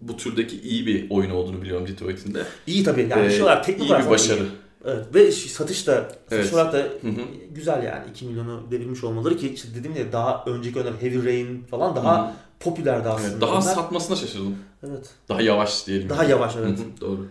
[0.00, 2.44] bu türdeki iyi bir oyun olduğunu biliyorum Detroit'in de.
[2.66, 3.06] İyi tabii.
[3.10, 4.40] Yani Ee, şey olarak teknik olarak bir başarı.
[4.42, 4.48] iyi.
[4.84, 5.06] Evet.
[5.14, 6.54] Ve satış da satış Evet.
[6.54, 7.20] olarak da Hı hı.
[7.50, 8.10] güzel yani.
[8.10, 12.24] 2 milyonu devirmiş olmaları ki işte dediğim ya daha önceki oyunlar Heavy Rain falan daha
[12.26, 12.34] Hı hı.
[12.60, 13.30] popülerdi aslında.
[13.30, 14.56] Evet, daha Onlar- satmasına şaşırdım.
[14.88, 15.10] Evet.
[15.28, 16.08] Daha yavaş diyelim.
[16.08, 16.78] Daha yavaş evet.
[16.78, 17.28] Hı hı, Doğru.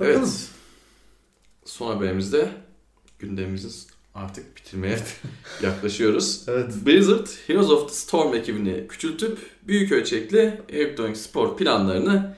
[0.00, 0.20] Bakalım.
[0.20, 0.46] Evet.
[1.64, 2.48] Son haberimizde
[3.18, 3.72] gündemimizin
[4.24, 4.98] artık bitirmeye
[5.62, 6.44] yaklaşıyoruz.
[6.48, 6.72] Evet.
[6.86, 12.36] Blizzard Heroes of the Storm ekibini küçültüp büyük ölçekli elektronik spor planlarını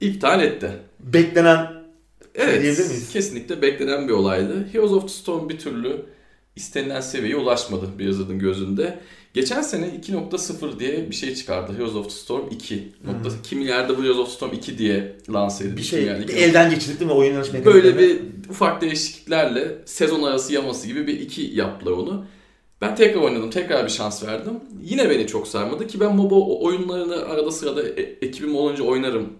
[0.00, 0.70] iptal etti.
[1.00, 1.82] Beklenen
[2.34, 3.10] Evet, Diyebilir miyiz?
[3.12, 4.68] kesinlikle beklenen bir olaydı.
[4.72, 6.06] Heroes of the Storm bir türlü
[6.56, 8.98] istenilen seviyeye ulaşmadı Blizzard'ın gözünde.
[9.34, 11.72] Geçen sene 2.0 diye bir şey çıkardı.
[11.72, 12.92] Heroes of the Storm 2.
[13.04, 15.76] Nokta, Kimi yerde bu Heroes of the Storm 2 diye lanse edildi.
[15.76, 16.32] bir şey bir 2.0.
[16.32, 18.20] elden geçirdik değil mi oyun yarış Böyle bir
[18.50, 22.24] ufak değişikliklerle sezon arası yaması gibi bir iki yaptılar onu.
[22.80, 24.60] Ben tekrar oynadım, tekrar bir şans verdim.
[24.82, 29.32] Yine beni çok sarmadı ki ben MOBA oyunlarını arada sırada e- ekibim olunca oynarım.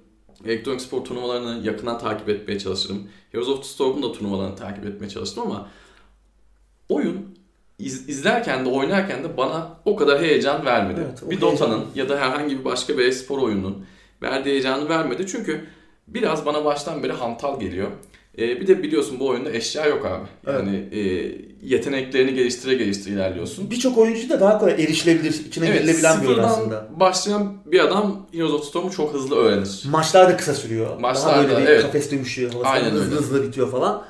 [0.47, 3.09] Elektronik spor turnuvalarını yakından takip etmeye çalışırım.
[3.33, 5.69] Heroes of the Storm'un da turnuvalarını takip etmeye çalıştım ama
[6.89, 7.42] oyun
[7.83, 11.01] iz- izlerken de oynarken de bana o kadar heyecan vermedi.
[11.09, 13.85] Evet, bir Dota'nın ya da herhangi bir başka bir spor oyununun
[14.23, 15.27] verdiği heyecanı vermedi.
[15.27, 15.61] Çünkü
[16.09, 17.89] biraz bana baştan beri hantal geliyor.
[18.39, 20.53] Ee, bir de biliyorsun bu oyunda eşya yok abi.
[20.53, 21.01] Yani e,
[21.63, 23.71] yeteneklerini geliştire geliştire ilerliyorsun.
[23.71, 26.89] Birçok oyuncu da daha kolay erişilebilir, içine Evet, girilebilen bir oyun aslında.
[26.97, 29.83] başlayan bir adam Heroes of Storm'u çok hızlı öğrenir.
[29.91, 30.99] Maçlar da kısa sürüyor.
[31.01, 31.83] Maçlar daha böyle da, bir evet.
[31.83, 33.15] kafes dövüşü Aynen hızlı öyle.
[33.15, 34.05] hızlı bitiyor falan.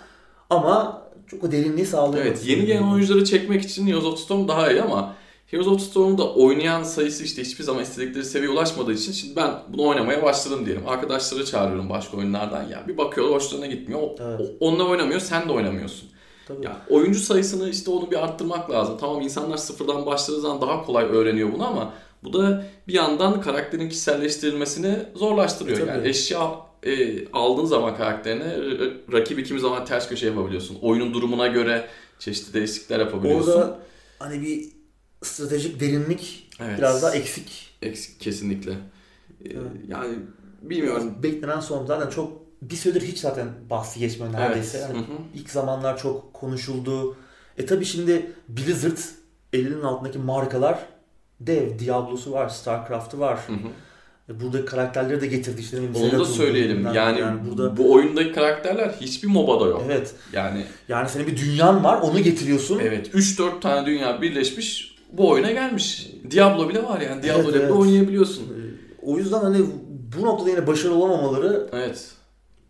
[0.50, 1.01] Ama
[1.32, 2.24] çok o derinliği sağlıyor.
[2.26, 5.14] Evet, yeni gelen oyuncuları çekmek için Heroes of Storm daha iyi ama
[5.46, 9.86] Heroes of Storm'da oynayan sayısı işte hiçbir zaman istedikleri seviyeye ulaşmadığı için şimdi ben bunu
[9.88, 10.88] oynamaya başladım diyelim.
[10.88, 12.84] Arkadaşları çağırıyorum başka oyunlardan ya.
[12.88, 14.00] Bir bakıyorlar hoşlarına gitmiyor.
[14.20, 14.40] Evet.
[14.60, 16.08] o- Onlar oynamıyor, sen de oynamıyorsun.
[16.48, 16.64] Tabii.
[16.64, 18.96] Ya oyuncu sayısını işte onu bir arttırmak lazım.
[19.00, 21.92] Tamam insanlar sıfırdan başladığı zaman daha kolay öğreniyor bunu ama
[22.24, 25.78] bu da bir yandan karakterin kişiselleştirilmesini zorlaştırıyor.
[25.78, 25.88] Tabii.
[25.88, 26.50] Yani eşya
[26.82, 30.78] e, aldığın zaman karakterine r- rakibi kimi zaman ters köşe yapabiliyorsun.
[30.82, 33.52] Oyunun durumuna göre çeşitli değişiklikler yapabiliyorsun.
[33.52, 33.78] Orada
[34.18, 34.68] hani bir
[35.22, 36.78] stratejik derinlik Evet.
[36.78, 37.70] biraz daha eksik.
[37.82, 38.70] Eksik kesinlikle.
[38.72, 38.76] E,
[39.44, 39.70] Evet.
[39.88, 40.14] Yani
[40.62, 41.14] bilmiyorum.
[41.22, 44.78] Beklenen son zaten çok bir süredir hiç zaten bahsi geçmiyor neredeyse.
[44.78, 44.88] Evet.
[44.88, 45.16] Yani Hı hı.
[45.34, 47.16] ilk zamanlar çok konuşuldu.
[47.58, 48.98] E tabi şimdi Blizzard
[49.52, 50.86] elinin altındaki markalar
[51.40, 51.78] dev.
[51.78, 53.40] Diablo'su var, StarCraft'ı var.
[53.46, 53.68] Hı hı.
[54.28, 55.78] E Buradaki karakterleri de getirdi işte.
[55.94, 56.76] Onu da söyleyelim.
[56.76, 59.82] bilmem Yani, burada bu oyundaki karakterler hiçbir MOBA'da yok.
[59.86, 60.14] evet.
[60.32, 62.78] Yani Yani senin bir dünyan var, onu getiriyorsun.
[62.78, 66.10] evet 3-4 tane dünya birleşmiş bu oyuna gelmiş.
[66.30, 67.22] Diablo bile var yani.
[67.22, 67.72] Diablo Evet, ile evet.
[67.72, 68.42] oynayabiliyorsun.
[68.42, 68.52] E,
[69.02, 69.58] O yüzden hani
[70.18, 72.10] bu noktada yine başarılı olamamaları Evet.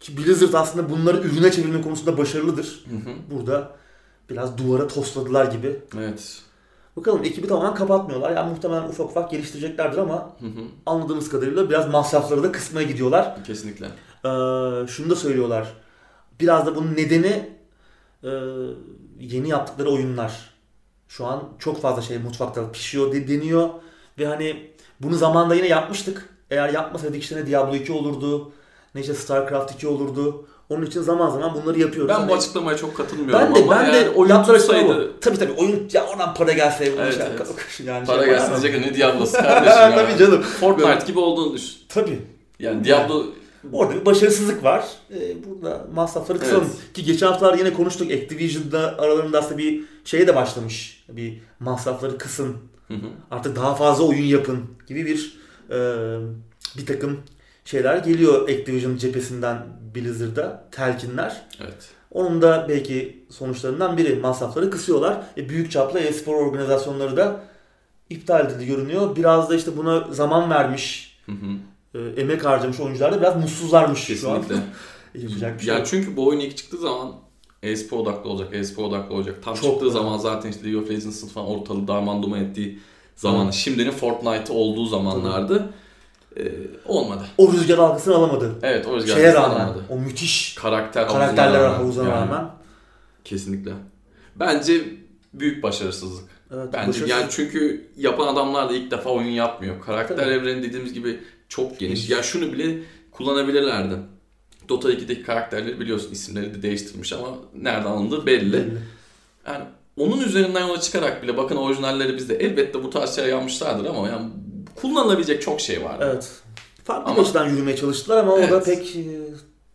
[0.01, 2.85] ki Blizzard aslında bunları ürüne çevirme konusunda başarılıdır.
[2.91, 3.15] Hı hı.
[3.37, 3.71] Burada
[4.31, 5.77] biraz duvara tosladılar gibi.
[5.99, 6.39] Evet.
[6.97, 8.31] Bakalım ekibi tamamen kapatmıyorlar.
[8.37, 10.65] Yani muhtemelen ufak ufak geliştireceklerdir ama Hı hı.
[10.87, 13.45] anladığımız kadarıyla biraz masrafları da kısmaya gidiyorlar.
[13.45, 13.87] Kesinlikle.
[13.87, 15.73] Ee, şunu da söylüyorlar.
[16.41, 17.49] Biraz da bunun nedeni
[18.25, 18.31] e,
[19.21, 20.51] yeni yaptıkları oyunlar.
[21.09, 23.69] Şu an çok fazla şey mutfakta pişiyor de- deniyor.
[24.19, 24.71] Ve hani
[25.01, 26.29] bunu zamanında yine yapmıştık.
[26.51, 28.53] Eğer yapmasaydık işte ne Diablo 2 olurdu.
[28.95, 30.47] Ne işte StarCraft 2 olurdu.
[30.73, 32.09] Onun için zaman zaman bunları yapıyoruz.
[32.09, 35.21] Ben bu Hani- açıklamaya çok katılmıyorum ben de ama ben yani de oyun tutsaydı bu.
[35.21, 37.41] Tabii tabii oyun ya oradan para gelse Evet, şey- evet.
[37.87, 38.63] yani para şey yapamam.
[38.63, 39.95] diyecek ne Diablo'su kardeşim ya.
[39.95, 40.43] Tabii canım.
[40.43, 41.77] Fortnite gibi olduğunu düşün.
[41.89, 42.19] Tabii.
[42.59, 43.27] Yani Diablo
[43.73, 44.85] Orada bir başarısızlık var.
[45.15, 46.65] Ee, burada masrafları kısalım.
[46.67, 46.95] Evet.
[46.95, 48.13] Ki geçen haftalar yine konuştuk.
[48.13, 51.05] Activision'da aralarında aslında bir şeye de başlamış.
[51.09, 52.57] Bir masrafları kısın.
[52.89, 53.07] Hı hı.
[53.31, 55.39] Artık daha fazla oyun yapın gibi bir
[55.71, 55.79] e,
[56.79, 57.21] bir takım
[57.65, 59.59] şeyler geliyor Activision cephesinden
[59.95, 61.43] Blizzard'a telkinler.
[61.61, 61.89] Evet.
[62.11, 65.23] Onun da belki sonuçlarından biri masrafları kısıyorlar.
[65.37, 67.41] E, büyük çaplı e-spor organizasyonları da
[68.11, 69.17] iptal edildi görünüyor.
[69.17, 71.99] Biraz da işte buna zaman vermiş, Hı hı.
[71.99, 74.55] e, emek harcamış oyuncular da biraz mutsuzlarmış şu Kesinlikle.
[74.55, 74.61] an.
[75.15, 77.13] Yapacak bir şey Ya çünkü bu oyun ilk çıktığı zaman
[77.63, 79.39] e-spor odaklı olacak, e-spor odaklı olacak.
[79.45, 79.93] Tam Çok çıktığı önemli.
[79.93, 82.79] zaman zaten işte League of Legends'ın falan ortalığı darman duman ettiği
[83.17, 85.69] zaman, şimdinin Fortnite olduğu zamanlardı.
[86.39, 86.53] Ee,
[86.87, 87.25] olmadı.
[87.39, 88.53] O rüzgar algısını alamadı.
[88.63, 89.85] Evet o rüzgar Şeye rağmen, alamadı.
[89.89, 92.51] o müthiş Karakter karakterler havuzuna Yani rağmen.
[93.25, 93.73] Kesinlikle.
[94.37, 94.85] Bence
[95.35, 96.25] büyük başarısızlık.
[96.55, 97.09] Evet, Bence başarısız.
[97.11, 99.81] yani çünkü yapan adamlar da ilk defa oyun yapmıyor.
[99.81, 100.31] Karakter Tabii.
[100.31, 102.11] evreni dediğimiz gibi çok geniş.
[102.11, 102.79] Ya şunu bile
[103.11, 103.95] kullanabilirlerdi.
[104.69, 107.29] Dota 2'deki karakterleri biliyorsun isimleri de değiştirmiş ama
[107.63, 108.53] nereden alındığı belli.
[108.53, 108.79] Belli.
[109.47, 109.65] Yani
[109.99, 114.31] onun üzerinden yola çıkarak bile bakın orijinalleri bizde elbette bu tarz şeyler yapmışlardır ama yani
[114.77, 115.97] kullanılabilecek çok şey var.
[116.01, 116.31] Evet.
[116.85, 118.65] Farklı Ama- bir açıdan yürümeye çalıştılar ama o da Evet.
[118.67, 119.05] pek e,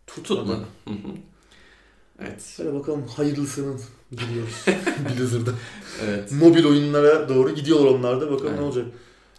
[0.06, 0.38] tutmadı.
[0.40, 0.60] Tutmadı.
[0.84, 1.12] Hı hı.
[2.22, 2.42] evet.
[2.56, 3.76] Şöyle bakalım hayırlısını
[4.10, 4.64] gidiyoruz
[5.18, 5.50] Blizzard'da.
[6.04, 6.32] Evet.
[6.32, 8.58] Mobil oyunlara doğru gidiyorlar onlar da bakalım Evet.
[8.58, 8.86] ne olacak.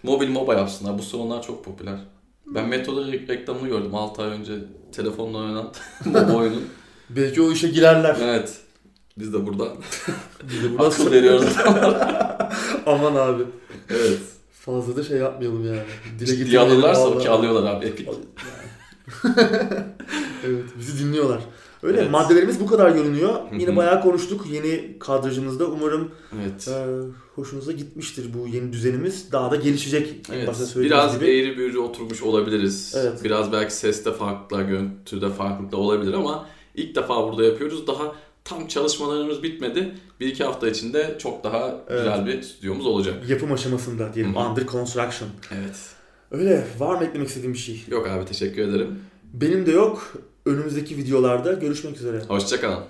[0.03, 0.97] Mobil MOBA yapsınlar.
[0.97, 1.99] Bu sıralar çok popüler.
[2.47, 4.53] Ben Meto'da re- reklamını gördüm 6 ay önce
[4.91, 5.71] telefonla oynanan
[6.05, 6.63] MOBA oyunun.
[7.09, 8.17] Belki o işe girerler.
[8.21, 8.57] Evet.
[9.17, 9.67] Biz de burada
[10.43, 11.53] Biz de akıl burada veriyoruz.
[12.85, 13.43] Aman abi.
[13.89, 14.19] evet.
[14.59, 15.81] Fazla da şey yapmayalım yani.
[16.19, 18.11] Dile Ciddiye alırlarsa ki alıyorlar abi Epic.
[20.45, 21.41] evet bizi dinliyorlar.
[21.83, 22.11] Öyle Evet.
[22.11, 23.33] maddelerimiz bu kadar görünüyor.
[23.59, 25.65] Yine bayağı konuştuk yeni kadrajımızda.
[25.65, 26.67] Umarım Evet.
[26.67, 26.85] e,
[27.35, 29.31] hoşunuza gitmiştir bu yeni düzenimiz.
[29.31, 30.15] Daha da gelişecek.
[30.33, 30.49] Evet.
[30.75, 31.31] Biraz gibi.
[31.31, 32.95] eğri büğrü oturmuş olabiliriz.
[32.97, 33.23] Evet.
[33.23, 36.45] Biraz belki seste farklılıklar, görüntüde farklılıklar olabilir ama
[36.75, 37.87] ilk defa burada yapıyoruz.
[37.87, 38.15] Daha
[38.49, 39.91] tam çalışmalarımız bitmedi.
[40.19, 41.99] Bir iki hafta içinde çok daha Evet.
[41.99, 43.29] güzel bir stüdyomuz olacak.
[43.29, 44.35] Yapım aşamasında diyelim.
[44.35, 44.43] Hı hı.
[44.49, 45.29] Under construction.
[45.51, 45.75] Evet.
[46.31, 46.67] Öyle.
[46.79, 47.83] Var mı eklemek istediğim bir şey?
[47.87, 48.99] Yok abi teşekkür ederim.
[49.33, 50.13] Benim de yok.
[50.45, 52.21] Önümüzdeki videolarda görüşmek üzere.
[52.27, 52.83] Hoşçakalın.